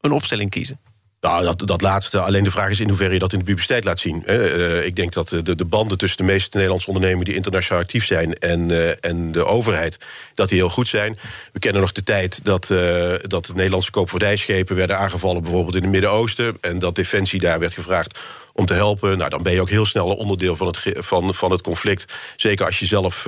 een 0.00 0.12
opstelling 0.12 0.50
kiezen? 0.50 0.80
Nou, 1.20 1.54
dat, 1.56 1.80
laatste. 1.80 2.20
Alleen 2.20 2.44
de 2.44 2.50
vraag 2.50 2.70
is 2.70 2.80
in 2.80 2.88
hoeverre 2.88 3.12
je 3.12 3.18
dat 3.18 3.32
in 3.32 3.38
de 3.38 3.44
publiciteit 3.44 3.84
laat 3.84 3.98
zien. 3.98 4.22
Uh, 4.26 4.84
ik 4.84 4.96
denk 4.96 5.12
dat 5.12 5.28
de, 5.28 5.54
de 5.54 5.64
banden 5.64 5.98
tussen 5.98 6.18
de 6.18 6.24
meeste 6.24 6.50
Nederlandse 6.52 6.88
ondernemers... 6.88 7.26
die 7.26 7.34
internationaal 7.34 7.82
actief 7.82 8.04
zijn 8.04 8.34
en, 8.34 8.70
uh, 8.70 9.04
en 9.04 9.32
de 9.32 9.44
overheid, 9.44 9.98
dat 10.34 10.48
die 10.48 10.58
heel 10.58 10.68
goed 10.68 10.88
zijn. 10.88 11.18
We 11.52 11.58
kennen 11.58 11.80
nog 11.80 11.92
de 11.92 12.02
tijd 12.02 12.44
dat, 12.44 12.70
uh, 12.70 13.12
dat 13.22 13.46
de 13.46 13.54
Nederlandse 13.54 13.90
koopvaardijschepen... 13.90 14.76
werden 14.76 14.98
aangevallen 14.98 15.42
bijvoorbeeld 15.42 15.74
in 15.74 15.82
het 15.82 15.90
Midden-Oosten... 15.90 16.56
en 16.60 16.78
dat 16.78 16.94
Defensie 16.94 17.40
daar 17.40 17.58
werd 17.58 17.74
gevraagd 17.74 18.18
om 18.52 18.66
te 18.66 18.74
helpen. 18.74 19.18
Nou, 19.18 19.30
dan 19.30 19.42
ben 19.42 19.52
je 19.52 19.60
ook 19.60 19.70
heel 19.70 19.86
snel 19.86 20.10
een 20.10 20.16
onderdeel 20.16 20.56
van 20.56 20.66
het, 20.66 20.78
van, 20.94 21.34
van 21.34 21.50
het 21.50 21.62
conflict. 21.62 22.14
Zeker 22.36 22.66
als 22.66 22.78
je 22.78 22.86
zelf 22.86 23.26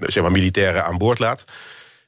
zeg 0.00 0.22
maar 0.22 0.30
militairen 0.30 0.84
aan 0.84 0.98
boord 0.98 1.18
laat. 1.18 1.44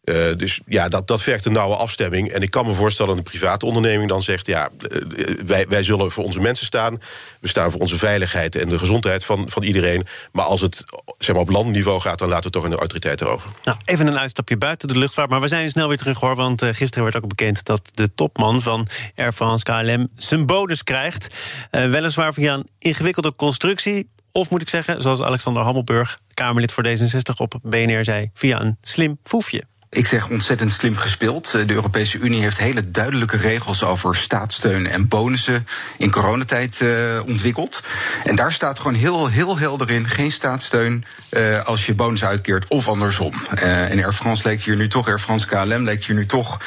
Uh, 0.07 0.37
dus 0.37 0.61
ja, 0.67 0.89
dat, 0.89 1.07
dat 1.07 1.23
vergt 1.23 1.45
een 1.45 1.53
nauwe 1.53 1.77
afstemming. 1.77 2.29
En 2.29 2.43
ik 2.43 2.51
kan 2.51 2.67
me 2.67 2.73
voorstellen 2.73 3.17
dat 3.17 3.25
een 3.25 3.31
private 3.31 3.67
onderneming 3.67 4.09
dan 4.09 4.23
zegt... 4.23 4.47
ja, 4.47 4.69
uh, 4.89 5.03
wij, 5.47 5.67
wij 5.69 5.83
zullen 5.83 6.13
voor 6.13 6.25
onze 6.25 6.41
mensen 6.41 6.67
staan. 6.67 7.01
We 7.41 7.49
staan 7.49 7.71
voor 7.71 7.81
onze 7.81 7.99
veiligheid 7.99 8.55
en 8.55 8.69
de 8.69 8.79
gezondheid 8.79 9.25
van, 9.25 9.51
van 9.51 9.63
iedereen. 9.63 10.07
Maar 10.33 10.45
als 10.45 10.61
het 10.61 10.85
zeg 11.19 11.35
maar, 11.35 11.45
op 11.45 11.51
landniveau 11.51 12.01
gaat, 12.01 12.19
dan 12.19 12.29
laten 12.29 12.45
we 12.45 12.51
toch 12.51 12.65
een 12.65 12.75
autoriteit 12.75 13.21
erover. 13.21 13.51
Nou, 13.65 13.79
even 13.85 14.07
een 14.07 14.19
uitstapje 14.19 14.57
buiten 14.57 14.89
de 14.89 14.99
luchtvaart. 14.99 15.31
Maar 15.31 15.41
we 15.41 15.49
zijn 15.49 15.71
snel 15.71 15.89
weer 15.89 15.97
terug, 15.97 16.21
hoor. 16.21 16.37
Want 16.37 16.63
uh, 16.63 16.69
gisteren 16.73 17.05
werd 17.05 17.17
ook 17.17 17.29
bekend 17.29 17.65
dat 17.65 17.91
de 17.95 18.15
topman 18.15 18.63
van 18.63 18.87
Air 19.17 19.33
France 19.33 19.65
KLM... 19.65 20.09
zijn 20.17 20.47
bonus 20.47 20.83
krijgt. 20.83 21.35
weliswaar 21.71 22.33
via 22.33 22.55
een 22.55 22.69
ingewikkelde 22.79 23.35
constructie... 23.35 24.09
Of 24.33 24.51
moet 24.51 24.63
ik 24.63 24.69
zeggen, 24.69 25.03
zoals 25.03 25.23
Alexander 25.23 25.63
Hammelburg, 25.63 26.19
Kamerlid 26.35 26.73
voor 26.73 26.87
D66 26.87 27.37
op 27.37 27.55
BNR 27.63 28.05
zei... 28.05 28.31
via 28.35 28.61
een 28.61 28.77
slim 28.83 29.19
foefje. 29.23 29.65
Ik 29.97 30.07
zeg 30.07 30.29
ontzettend 30.29 30.73
slim 30.73 30.97
gespeeld. 30.97 31.51
De 31.51 31.75
Europese 31.75 32.19
Unie 32.19 32.43
heeft 32.43 32.59
hele 32.59 32.91
duidelijke 32.91 33.37
regels 33.37 33.85
over 33.85 34.17
staatssteun 34.17 34.87
en 34.87 35.09
bonussen 35.09 35.67
in 35.97 36.11
coronatijd 36.11 36.81
uh, 36.81 36.91
ontwikkeld. 37.27 37.83
En 38.25 38.37
daar 38.37 38.53
staat 38.53 38.79
gewoon 38.79 38.95
heel, 38.95 39.29
heel 39.29 39.59
helder 39.59 39.91
in: 39.91 40.09
geen 40.09 40.33
staatssteun 40.33 41.05
uh, 41.31 41.65
als 41.65 41.87
je 41.87 41.95
bonus 41.95 42.25
uitkeert 42.25 42.69
of 42.69 42.89
andersom. 42.89 43.33
En 43.55 44.05
Air 44.05 44.13
France 44.13 44.43
lijkt 44.45 44.63
hier 44.63 44.77
nu 44.77 44.89
toch, 44.89 45.09
Air 45.09 45.19
France 45.19 45.47
KLM 45.47 45.85
lijkt 45.85 46.05
hier 46.05 46.17
nu 46.17 46.27
toch 46.27 46.61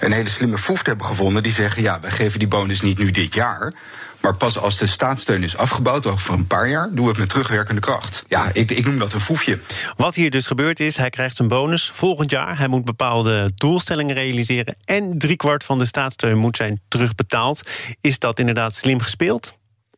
een 0.00 0.12
hele 0.12 0.28
slimme 0.28 0.58
foef 0.58 0.82
te 0.82 0.88
hebben 0.88 1.06
gevonden. 1.06 1.42
Die 1.42 1.52
zeggen: 1.52 1.82
ja, 1.82 2.00
wij 2.00 2.10
geven 2.10 2.38
die 2.38 2.48
bonus 2.48 2.80
niet 2.80 2.98
nu 2.98 3.10
dit 3.10 3.34
jaar. 3.34 3.72
Maar 4.26 4.36
pas 4.36 4.58
als 4.58 4.78
de 4.78 4.86
staatssteun 4.86 5.42
is 5.42 5.56
afgebouwd, 5.56 6.06
over 6.06 6.34
een 6.34 6.46
paar 6.46 6.68
jaar, 6.68 6.88
doen 6.92 7.04
we 7.04 7.10
het 7.10 7.18
met 7.18 7.28
terugwerkende 7.28 7.80
kracht. 7.80 8.24
Ja, 8.28 8.50
ik, 8.52 8.70
ik 8.70 8.86
noem 8.86 8.98
dat 8.98 9.12
een 9.12 9.20
foefje. 9.20 9.58
Wat 9.96 10.14
hier 10.14 10.30
dus 10.30 10.46
gebeurt 10.46 10.80
is, 10.80 10.96
hij 10.96 11.10
krijgt 11.10 11.36
zijn 11.36 11.48
bonus 11.48 11.90
volgend 11.90 12.30
jaar. 12.30 12.58
Hij 12.58 12.68
moet 12.68 12.84
bepaalde 12.84 13.50
doelstellingen 13.54 14.14
realiseren. 14.14 14.76
En 14.84 15.18
driekwart 15.18 15.64
van 15.64 15.78
de 15.78 15.84
staatssteun 15.84 16.38
moet 16.38 16.56
zijn 16.56 16.80
terugbetaald. 16.88 17.62
Is 18.00 18.18
dat 18.18 18.38
inderdaad 18.38 18.74
slim 18.74 19.00
gespeeld? 19.00 19.54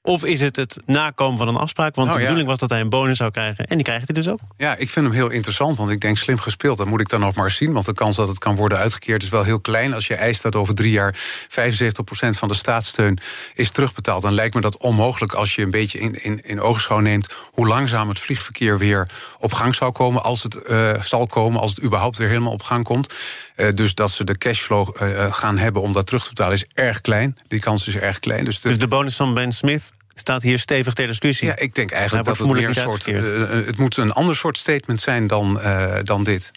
Of 0.09 0.25
is 0.25 0.41
het 0.41 0.57
het 0.57 0.77
nakomen 0.87 1.39
van 1.39 1.49
een 1.49 1.57
afspraak? 1.57 1.95
Want 1.95 2.09
Oh, 2.09 2.15
de 2.15 2.19
ja. 2.21 2.25
bedoeling 2.25 2.49
was 2.51 2.59
dat 2.59 2.71
hij 2.71 2.81
een 2.81 2.89
bonus 2.89 3.17
zou 3.17 3.31
krijgen. 3.31 3.65
En 3.65 3.75
die 3.77 3.85
krijgt 3.85 4.07
hij 4.07 4.15
dus 4.15 4.29
ook. 4.29 4.39
Ja, 4.57 4.77
ik 4.77 4.89
vind 4.91 5.07
hem 5.07 5.15
heel 5.15 5.31
interessant, 5.31 5.77
want 5.77 5.91
ik 5.91 6.01
denk 6.01 6.17
slim 6.17 6.39
gespeeld. 6.39 6.79
Dat 6.79 6.87
moet 6.87 7.01
ik 7.01 7.09
dan 7.09 7.21
nog 7.21 7.35
maar 7.35 7.51
zien, 7.51 7.73
want 7.73 7.87
de 7.87 7.95
kans 7.95 8.17
dat 8.17 8.29
het 8.29 8.39
kan 8.39 8.57
worden 8.57 8.79
uitgekeerd 8.79 9.23
is 9.23 9.29
wel 9.29 9.43
heel 9.45 9.61
klein. 9.61 9.95
Als 9.95 10.07
je 10.07 10.15
eist 10.15 10.43
dat 10.43 10.57
over 10.57 10.75
drie 10.75 10.91
jaar 10.91 11.15
75% 11.49 12.39
van 12.39 12.49
de 12.49 12.55
staatssteun 12.55 13.19
is 13.55 13.71
terugbetaald, 13.71 14.23
dan 14.23 14.33
lijkt 14.33 14.55
me 14.55 14.61
dat 14.61 14.77
onmogelijk 14.77 15.33
als 15.33 15.55
je 15.55 15.63
een 15.63 15.71
beetje 15.71 15.99
in, 15.99 16.23
in, 16.25 16.41
in 16.45 16.61
oogschouw 16.61 16.99
neemt 16.99 17.35
hoe 17.53 17.67
langzaam 17.67 18.09
het 18.09 18.19
vliegverkeer 18.19 18.79
weer 18.79 19.09
op 19.39 19.53
gang 19.53 19.75
zou 19.75 19.93
komen, 19.93 20.23
als 20.23 20.43
het 20.43 20.55
eh, 20.63 21.01
zal 21.03 21.27
komen, 21.27 21.61
als 21.61 21.71
het 21.71 21.83
überhaupt 21.85 22.19
weer 22.19 22.29
helemaal 22.29 22.53
op 22.53 22.63
gang 22.63 22.85
komt. 22.85 23.15
Eh, 23.55 23.69
dus 23.75 23.95
dat 23.95 24.11
ze 24.11 24.25
de 24.25 24.39
cashflow 24.39 24.89
eh, 25.03 25.33
gaan 25.33 25.59
hebben 25.59 25.83
om 25.83 25.93
dat 25.93 26.07
terug 26.07 26.23
te 26.23 26.29
betalen 26.29 26.55
is 26.55 26.65
erg 26.75 27.01
klein. 27.01 27.37
Die 27.49 27.61
kans 27.61 27.89
is 27.89 27.97
erg 27.97 28.19
klein. 28.19 28.45
Dus, 28.45 28.61
de- 28.61 28.69
Dus 28.69 28.79
de 28.79 28.89
bonus 28.89 29.17
van 29.17 29.35
Ben 29.35 29.53
Smith 29.53 29.83
staat 30.19 30.43
hier 30.43 30.59
stevig 30.59 30.95
ter 30.95 31.07
discussie. 31.07 31.49
ja, 31.49 31.57
ik 31.57 31.75
denk 31.75 31.91
eigenlijk 31.91 32.27
dat 32.27 32.39
het 32.39 32.47
meer 32.47 32.69
een 32.69 32.75
soort. 32.75 33.07
eh, 33.07 33.43
eh, 33.43 33.67
het 33.67 33.79
moet 33.79 33.97
een 33.97 34.13
ander 34.13 34.37
soort 34.37 34.59
statement 34.59 35.01
zijn 35.01 35.27
dan, 35.27 35.61
eh, 35.61 35.97
dan 36.03 36.25
dit. 36.25 36.51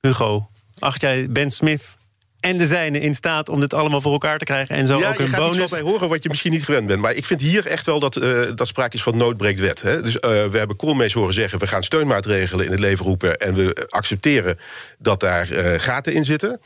Hugo, 0.00 0.48
acht 0.78 1.00
jij 1.00 1.28
Ben 1.30 1.50
Smith 1.50 1.96
en 2.42 2.56
de 2.56 2.66
zijne 2.66 3.00
in 3.00 3.14
staat 3.14 3.48
om 3.48 3.60
dit 3.60 3.74
allemaal 3.74 4.00
voor 4.00 4.12
elkaar 4.12 4.38
te 4.38 4.44
krijgen... 4.44 4.76
en 4.76 4.86
zo 4.86 4.98
ja, 4.98 5.08
ook 5.08 5.16
je 5.16 5.22
een 5.22 5.28
gaat 5.28 5.40
iets 5.40 5.48
bonus... 5.50 5.70
van 5.70 5.82
mij 5.82 5.90
horen 5.90 6.08
wat 6.08 6.22
je 6.22 6.28
misschien 6.28 6.52
niet 6.52 6.64
gewend 6.64 6.86
bent. 6.86 7.00
Maar 7.00 7.14
ik 7.14 7.24
vind 7.24 7.40
hier 7.40 7.66
echt 7.66 7.86
wel 7.86 8.00
dat, 8.00 8.16
eh, 8.16 8.40
dat 8.54 8.66
sprake 8.66 8.96
is 8.96 9.02
van 9.02 9.16
nood 9.16 9.36
breekt 9.36 9.60
wet. 9.60 9.82
Hè? 9.82 10.02
Dus 10.02 10.18
eh, 10.18 10.30
we 10.30 10.58
hebben 10.58 10.76
Koolmees 10.76 11.12
horen 11.12 11.32
zeggen... 11.32 11.58
we 11.58 11.66
gaan 11.66 11.82
steunmaatregelen 11.82 12.64
in 12.64 12.70
het 12.70 12.80
leven 12.80 13.04
roepen... 13.04 13.36
en 13.36 13.54
we 13.54 13.86
accepteren 13.88 14.58
dat 14.98 15.20
daar 15.20 15.50
eh, 15.50 15.80
gaten 15.80 16.12
in 16.12 16.24
zitten. 16.24 16.60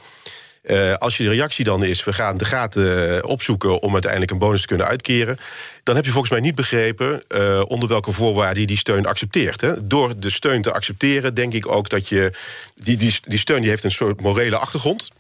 Eh, 0.67 0.95
als 0.95 1.17
je 1.17 1.23
de 1.23 1.31
reactie 1.31 1.65
dan 1.65 1.85
is, 1.85 2.05
we 2.05 2.13
gaan 2.13 2.37
de 2.37 2.45
gaten 2.45 3.17
eh, 3.17 3.29
opzoeken... 3.29 3.83
om 3.83 3.93
uiteindelijk 3.93 4.33
een 4.33 4.39
bonus 4.39 4.61
te 4.61 4.67
kunnen 4.67 4.87
uitkeren... 4.87 5.39
dan 5.83 5.95
heb 5.95 6.05
je 6.05 6.11
volgens 6.11 6.33
mij 6.33 6.41
niet 6.41 6.55
begrepen 6.55 7.23
eh, 7.29 7.63
onder 7.67 7.89
welke 7.89 8.13
voorwaarden 8.13 8.61
je 8.61 8.67
die 8.67 8.77
steun 8.77 9.07
accepteert. 9.07 9.61
Hè? 9.61 9.87
Door 9.87 10.13
de 10.19 10.31
steun 10.31 10.63
te 10.63 10.73
accepteren 10.73 11.35
denk 11.35 11.53
ik 11.53 11.69
ook 11.69 11.89
dat 11.89 12.09
je... 12.09 12.33
die, 12.75 12.97
die, 12.97 13.15
die 13.25 13.39
steun 13.39 13.61
die 13.61 13.71
heeft 13.71 13.85
een 13.85 13.91
soort 13.91 14.21
morele 14.21 14.57
achtergrond... 14.57 15.11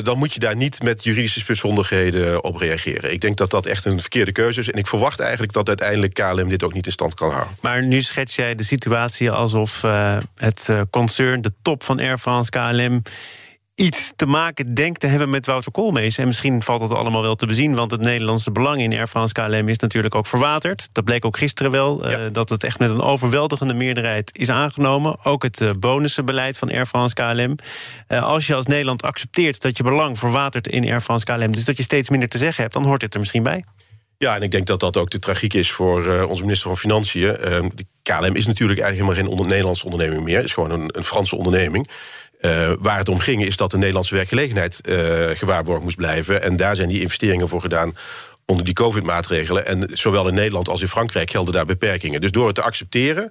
Dan 0.00 0.18
moet 0.18 0.32
je 0.32 0.40
daar 0.40 0.56
niet 0.56 0.82
met 0.82 1.04
juridische 1.04 1.40
spitsvondigheden 1.40 2.44
op 2.44 2.56
reageren. 2.56 3.12
Ik 3.12 3.20
denk 3.20 3.36
dat 3.36 3.50
dat 3.50 3.66
echt 3.66 3.84
een 3.84 4.00
verkeerde 4.00 4.32
keuze 4.32 4.60
is. 4.60 4.70
En 4.70 4.78
ik 4.78 4.86
verwacht 4.86 5.20
eigenlijk 5.20 5.52
dat 5.52 5.68
uiteindelijk 5.68 6.14
KLM 6.14 6.48
dit 6.48 6.62
ook 6.62 6.72
niet 6.72 6.86
in 6.86 6.92
stand 6.92 7.14
kan 7.14 7.30
houden. 7.30 7.56
Maar 7.60 7.82
nu 7.82 8.02
schets 8.02 8.36
jij 8.36 8.54
de 8.54 8.64
situatie 8.64 9.30
alsof 9.30 9.82
het 10.34 10.68
concern, 10.90 11.42
de 11.42 11.52
top 11.62 11.82
van 11.82 11.98
Air 11.98 12.18
France, 12.18 12.50
KLM... 12.50 13.02
iets 13.76 14.12
te 14.16 14.26
maken 14.26 14.74
denkt 14.74 15.00
te 15.00 15.06
hebben 15.06 15.30
met 15.30 15.46
Wouter 15.46 15.72
Koolmees. 15.72 16.18
En 16.18 16.26
misschien 16.26 16.62
valt 16.62 16.80
dat 16.80 16.92
allemaal 16.92 17.22
wel 17.22 17.34
te 17.34 17.46
bezien... 17.46 17.74
want 17.74 17.90
het 17.90 18.00
Nederlandse 18.00 18.52
belang 18.52 18.80
in 18.80 18.94
Air 18.94 19.06
France 19.06 19.32
KLM 19.32 19.68
is 19.68 19.78
natuurlijk 19.78 20.14
ook 20.14 20.26
verwaterd. 20.26 20.88
Dat 20.92 21.04
bleek 21.04 21.24
ook 21.24 21.38
gisteren 21.38 21.70
wel, 21.70 22.06
eh, 22.06 22.26
dat 22.32 22.48
het 22.48 22.64
echt 22.64 22.78
met 22.78 22.90
een 22.90 23.00
overweldigende 23.00 23.74
meerderheid 23.74 24.38
is 24.38 24.50
aangenomen. 24.50 25.16
Ook 25.24 25.42
het 25.42 25.60
eh, 25.60 25.70
bonussenbeleid 25.78 26.58
van 26.58 26.70
Air 26.70 26.86
France 26.86 27.14
KLM. 27.14 27.54
Eh, 28.06 28.22
als 28.22 28.46
je 28.46 28.54
als 28.54 28.66
Nederland 28.66 29.02
accepteert 29.02 29.62
dat 29.62 29.76
je 29.76 29.82
belang 29.82 30.18
verwatert 30.18 30.68
in 30.68 30.88
Air 30.88 31.00
France 31.00 31.24
KLM... 31.24 31.52
dus 31.52 31.64
dat 31.64 31.76
je 31.76 31.82
steeds 31.82 32.10
minder 32.10 32.28
te 32.28 32.38
zeggen 32.38 32.62
hebt, 32.62 32.74
dan 32.74 32.84
hoort 32.84 33.00
dit 33.00 33.14
er 33.14 33.20
misschien 33.20 33.42
bij. 33.42 33.64
Ja, 34.18 34.36
en 34.36 34.42
ik 34.42 34.50
denk 34.50 34.66
dat 34.66 34.80
dat 34.80 34.96
ook 34.96 35.10
de 35.10 35.18
tragiek 35.18 35.54
is 35.54 35.70
voor 35.70 36.24
onze 36.24 36.42
minister 36.42 36.68
van 36.68 36.78
Financiën. 36.78 37.32
De 37.74 37.86
KLM 38.02 38.34
is 38.34 38.46
natuurlijk 38.46 38.80
eigenlijk 38.80 38.92
helemaal 38.92 39.14
geen 39.14 39.26
onder 39.26 39.46
Nederlandse 39.46 39.84
onderneming 39.84 40.24
meer. 40.24 40.36
Het 40.36 40.44
is 40.44 40.52
gewoon 40.52 40.70
een, 40.70 40.88
een 40.96 41.04
Franse 41.04 41.36
onderneming. 41.36 41.88
Eh, 42.40 42.72
waar 42.78 42.98
het 42.98 43.08
om 43.08 43.18
ging 43.18 43.44
is 43.44 43.56
dat 43.56 43.70
de 43.70 43.78
Nederlandse 43.78 44.14
werkgelegenheid 44.14 44.80
eh, 44.80 44.96
gewaarborgd 45.34 45.82
moest 45.82 45.96
blijven. 45.96 46.42
En 46.42 46.56
daar 46.56 46.76
zijn 46.76 46.88
die 46.88 47.00
investeringen 47.00 47.48
voor 47.48 47.60
gedaan 47.60 47.96
onder 48.44 48.64
die 48.64 48.74
COVID-maatregelen. 48.74 49.66
En 49.66 49.88
zowel 49.92 50.28
in 50.28 50.34
Nederland 50.34 50.68
als 50.68 50.80
in 50.80 50.88
Frankrijk 50.88 51.30
gelden 51.30 51.52
daar 51.52 51.66
beperkingen. 51.66 52.20
Dus 52.20 52.30
door 52.30 52.46
het 52.46 52.54
te 52.54 52.62
accepteren, 52.62 53.30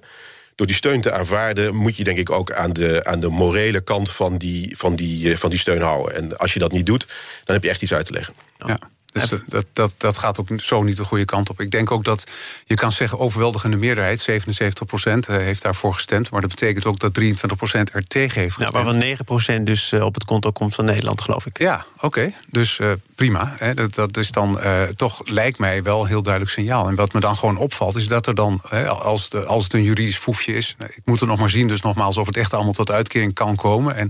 door 0.54 0.66
die 0.66 0.76
steun 0.76 1.00
te 1.00 1.12
aanvaarden... 1.12 1.74
moet 1.74 1.96
je 1.96 2.04
denk 2.04 2.18
ik 2.18 2.30
ook 2.30 2.52
aan 2.52 2.72
de, 2.72 3.00
aan 3.04 3.20
de 3.20 3.28
morele 3.28 3.80
kant 3.80 4.10
van 4.10 4.38
die, 4.38 4.76
van, 4.76 4.96
die, 4.96 5.30
eh, 5.30 5.36
van 5.36 5.50
die 5.50 5.58
steun 5.58 5.82
houden. 5.82 6.14
En 6.14 6.38
als 6.38 6.52
je 6.52 6.58
dat 6.58 6.72
niet 6.72 6.86
doet, 6.86 7.06
dan 7.44 7.54
heb 7.54 7.64
je 7.64 7.70
echt 7.70 7.82
iets 7.82 7.94
uit 7.94 8.06
te 8.06 8.12
leggen. 8.12 8.34
Ja. 8.66 8.78
Dus 9.20 9.40
dat, 9.46 9.66
dat, 9.72 9.94
dat 9.98 10.16
gaat 10.16 10.40
ook 10.40 10.48
zo 10.56 10.82
niet 10.82 10.96
de 10.96 11.04
goede 11.04 11.24
kant 11.24 11.50
op. 11.50 11.60
Ik 11.60 11.70
denk 11.70 11.90
ook 11.90 12.04
dat 12.04 12.26
je 12.64 12.74
kan 12.74 12.92
zeggen, 12.92 13.18
overweldigende 13.18 13.76
meerderheid, 13.76 14.20
77 14.20 14.86
procent, 14.86 15.26
heeft 15.26 15.62
daarvoor 15.62 15.94
gestemd. 15.94 16.30
Maar 16.30 16.40
dat 16.40 16.50
betekent 16.50 16.84
ook 16.86 16.98
dat 16.98 17.14
23 17.14 17.58
procent 17.58 17.92
er 17.94 18.06
tegen 18.06 18.40
heeft 18.40 18.58
Nou, 18.58 18.72
gestemd. 18.72 19.18
waarvan 19.28 19.60
9% 19.60 19.62
dus 19.62 19.92
eh, 19.92 20.04
op 20.04 20.14
het 20.14 20.24
konto 20.24 20.50
komt 20.50 20.74
van 20.74 20.84
Nederland, 20.84 21.20
geloof 21.20 21.46
ik. 21.46 21.58
Ja, 21.58 21.84
oké. 22.00 22.32
Dus 22.50 22.78
eh, 22.78 22.92
prima. 23.14 23.54
Hè. 23.56 23.74
Dat, 23.74 23.94
dat 23.94 24.16
is 24.16 24.30
dan 24.30 24.60
eh, 24.60 24.82
toch, 24.82 25.20
lijkt 25.24 25.58
mij 25.58 25.82
wel 25.82 26.00
een 26.00 26.06
heel 26.06 26.22
duidelijk 26.22 26.52
signaal. 26.54 26.88
En 26.88 26.94
wat 26.94 27.12
me 27.12 27.20
dan 27.20 27.36
gewoon 27.36 27.56
opvalt, 27.56 27.96
is 27.96 28.08
dat 28.08 28.26
er 28.26 28.34
dan, 28.34 28.60
hè, 28.68 28.88
als, 28.88 29.28
de, 29.28 29.44
als 29.44 29.64
het 29.64 29.72
een 29.72 29.82
juridisch 29.82 30.16
foefje 30.18 30.54
is... 30.54 30.74
nou, 30.78 30.90
ik 30.94 31.02
moet 31.04 31.20
er 31.20 31.26
nog 31.26 31.38
maar 31.38 31.50
zien, 31.50 31.68
dus 31.68 31.80
nogmaals, 31.80 32.16
of 32.16 32.26
het 32.26 32.36
echt 32.36 32.54
allemaal 32.54 32.72
tot 32.72 32.90
uitkering 32.90 33.34
kan 33.34 33.56
komen. 33.56 33.96
En 33.96 34.08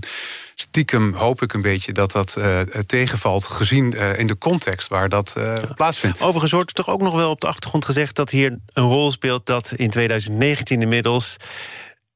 stiekem 0.59 1.13
hoop 1.13 1.41
ik 1.41 1.53
een 1.53 1.61
beetje 1.61 1.91
dat 1.91 2.11
dat 2.11 2.35
eh, 2.35 2.59
tegenvalt... 2.85 3.45
gezien 3.45 3.93
eh, 3.93 4.19
in 4.19 4.27
de 4.27 4.37
context 4.37 4.87
waar 4.87 5.09
dat 5.09 5.33
eh, 5.37 5.53
plaatsvindt. 5.75 6.21
Overigens 6.21 6.51
wordt 6.51 6.69
er 6.69 6.75
toch 6.83 6.89
ook 6.89 7.01
nog 7.01 7.15
wel 7.15 7.29
op 7.29 7.41
de 7.41 7.47
achtergrond 7.47 7.85
gezegd 7.85 8.15
dat 8.15 8.29
hier 8.29 8.57
een 8.73 8.83
rol 8.83 9.11
speelt 9.11 9.45
dat 9.45 9.73
in 9.75 9.89
2019 9.89 10.81
inmiddels 10.81 11.37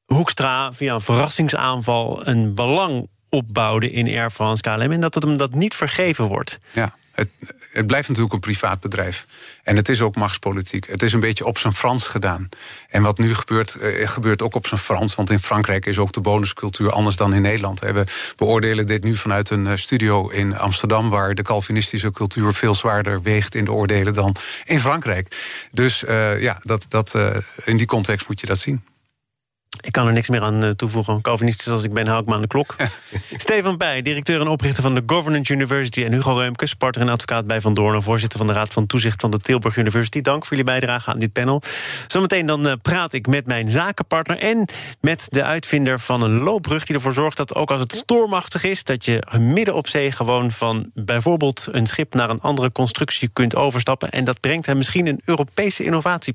Hoekstra 0.04 0.72
via 0.72 0.94
een 0.94 1.00
verrassingsaanval 1.00 2.26
een 2.26 2.54
belang 2.54 3.08
opbouwde 3.28 3.90
in 3.90 4.06
Air 4.06 4.30
France 4.30 4.62
KLM 4.62 4.92
en 4.92 5.00
dat 5.00 5.14
het 5.14 5.22
hem 5.22 5.36
dat 5.36 5.54
niet 5.54 5.74
vergeven 5.74 6.24
wordt. 6.24 6.58
Ja, 6.72 6.94
het, 7.12 7.86
blijft 7.86 8.08
natuurlijk 8.08 8.34
een 8.34 8.40
privaat 8.40 8.80
bedrijf. 8.80 9.26
En 9.62 9.76
het 9.76 9.88
is 9.88 10.00
ook 10.00 10.16
machtspolitiek. 10.16 10.86
Het 10.86 11.02
is 11.02 11.12
een 11.12 11.20
beetje 11.20 11.44
op 11.44 11.58
zijn 11.58 11.74
Frans 11.74 12.08
gedaan. 12.08 12.48
En 12.88 13.02
wat 13.02 13.18
nu 13.18 13.34
gebeurt, 13.34 13.74
eh, 13.74 14.08
gebeurt 14.08 14.42
ook 14.42 14.54
op 14.54 14.66
zijn 14.66 14.80
Frans. 14.80 15.14
Want 15.14 15.30
in 15.30 15.40
Frankrijk 15.40 15.86
is 15.86 15.98
ook 15.98 16.12
de 16.12 16.20
bonuscultuur 16.20 16.90
anders 16.90 17.16
dan 17.16 17.34
in 17.34 17.42
Nederland. 17.42 17.80
We 17.80 18.04
beoordelen 18.36 18.86
dit 18.86 19.04
nu 19.04 19.16
vanuit 19.16 19.50
een 19.50 19.66
eh, 19.66 19.76
studio 19.76 20.28
in 20.28 20.58
Amsterdam... 20.58 21.10
waar 21.10 21.34
de 21.34 21.42
Calvinistische 21.42 22.10
cultuur 22.10 22.54
veel 22.54 22.74
zwaarder 22.74 23.22
weegt 23.22 23.54
in 23.54 23.64
de 23.64 23.72
oordelen 23.72 24.14
dan 24.14 24.36
in 24.64 24.80
Frankrijk. 24.80 25.36
Dus 25.70 26.04
eh, 26.04 26.40
ja, 26.42 26.60
dat, 26.62 26.86
dat, 26.88 27.14
in 27.64 27.76
die 27.76 27.86
context 27.86 28.28
moet 28.28 28.40
je 28.40 28.46
dat 28.46 28.58
zien. 28.58 28.82
Ik 29.80 29.92
kan 29.92 30.06
er 30.06 30.12
niks 30.12 30.28
meer 30.28 30.42
aan 30.42 30.62
eh, 30.62 30.70
toevoegen. 30.70 31.20
Calvinistisch 31.20 31.68
als 31.68 31.84
ik 31.84 31.92
ben, 31.92 32.06
hou 32.06 32.20
ik 32.20 32.26
me 32.26 32.34
aan 32.34 32.40
de 32.40 32.46
klok. 32.46 32.76
Stefan 33.36 33.76
Bij, 33.76 34.02
directeur 34.02 34.40
en 34.40 34.48
oprichter 34.48 34.82
van 34.82 34.94
de 34.94 35.02
Governance 35.06 35.52
University... 35.52 36.04
en 36.04 36.12
Hugo 36.12 36.36
Reumkes, 36.36 36.74
partner 36.74 37.06
en 37.06 37.12
advocaat 37.12 37.46
bij 37.46 37.60
Van 37.60 37.74
Doorn... 37.74 38.02
voorzitter 38.02 38.38
van 38.38 38.46
de 38.46 38.52
Raad 38.52 38.72
van 38.72 38.86
Toezicht 38.86 39.20
van 39.20 39.30
de 39.30 39.38
Tilburg 39.38 39.76
University. 39.76 40.20
Dank 40.20 40.40
voor 40.42 40.56
jullie 40.56 40.72
bijdrage 40.72 41.10
aan 41.10 41.18
dit 41.18 41.32
panel. 41.32 41.62
Zometeen 42.06 42.46
dan 42.46 42.66
eh, 42.66 42.72
praat 42.82 43.12
ik 43.12 43.26
met 43.26 43.46
mijn 43.46 43.68
zakenpartner... 43.68 44.38
en 44.38 44.68
met 45.00 45.26
de 45.28 45.42
uitvinder 45.42 46.00
van 46.00 46.22
een 46.22 46.42
loopbrug 46.42 46.84
die 46.84 46.94
ervoor 46.94 47.12
zorgt... 47.12 47.36
dat 47.36 47.54
ook 47.54 47.70
als 47.70 47.80
het 47.80 47.92
stormachtig 47.92 48.64
is... 48.64 48.84
dat 48.84 49.04
je 49.04 49.22
midden 49.38 49.74
op 49.74 49.88
zee 49.88 50.12
gewoon 50.12 50.50
van 50.50 50.90
bijvoorbeeld 50.94 51.68
een 51.70 51.86
schip... 51.86 52.14
naar 52.14 52.30
een 52.30 52.40
andere 52.40 52.72
constructie 52.72 53.28
kunt 53.32 53.56
overstappen. 53.56 54.10
En 54.10 54.24
dat 54.24 54.40
brengt 54.40 54.66
hem 54.66 54.76
misschien 54.76 55.06
een 55.06 55.20
Europese 55.24 55.84
innovatie. 55.84 56.34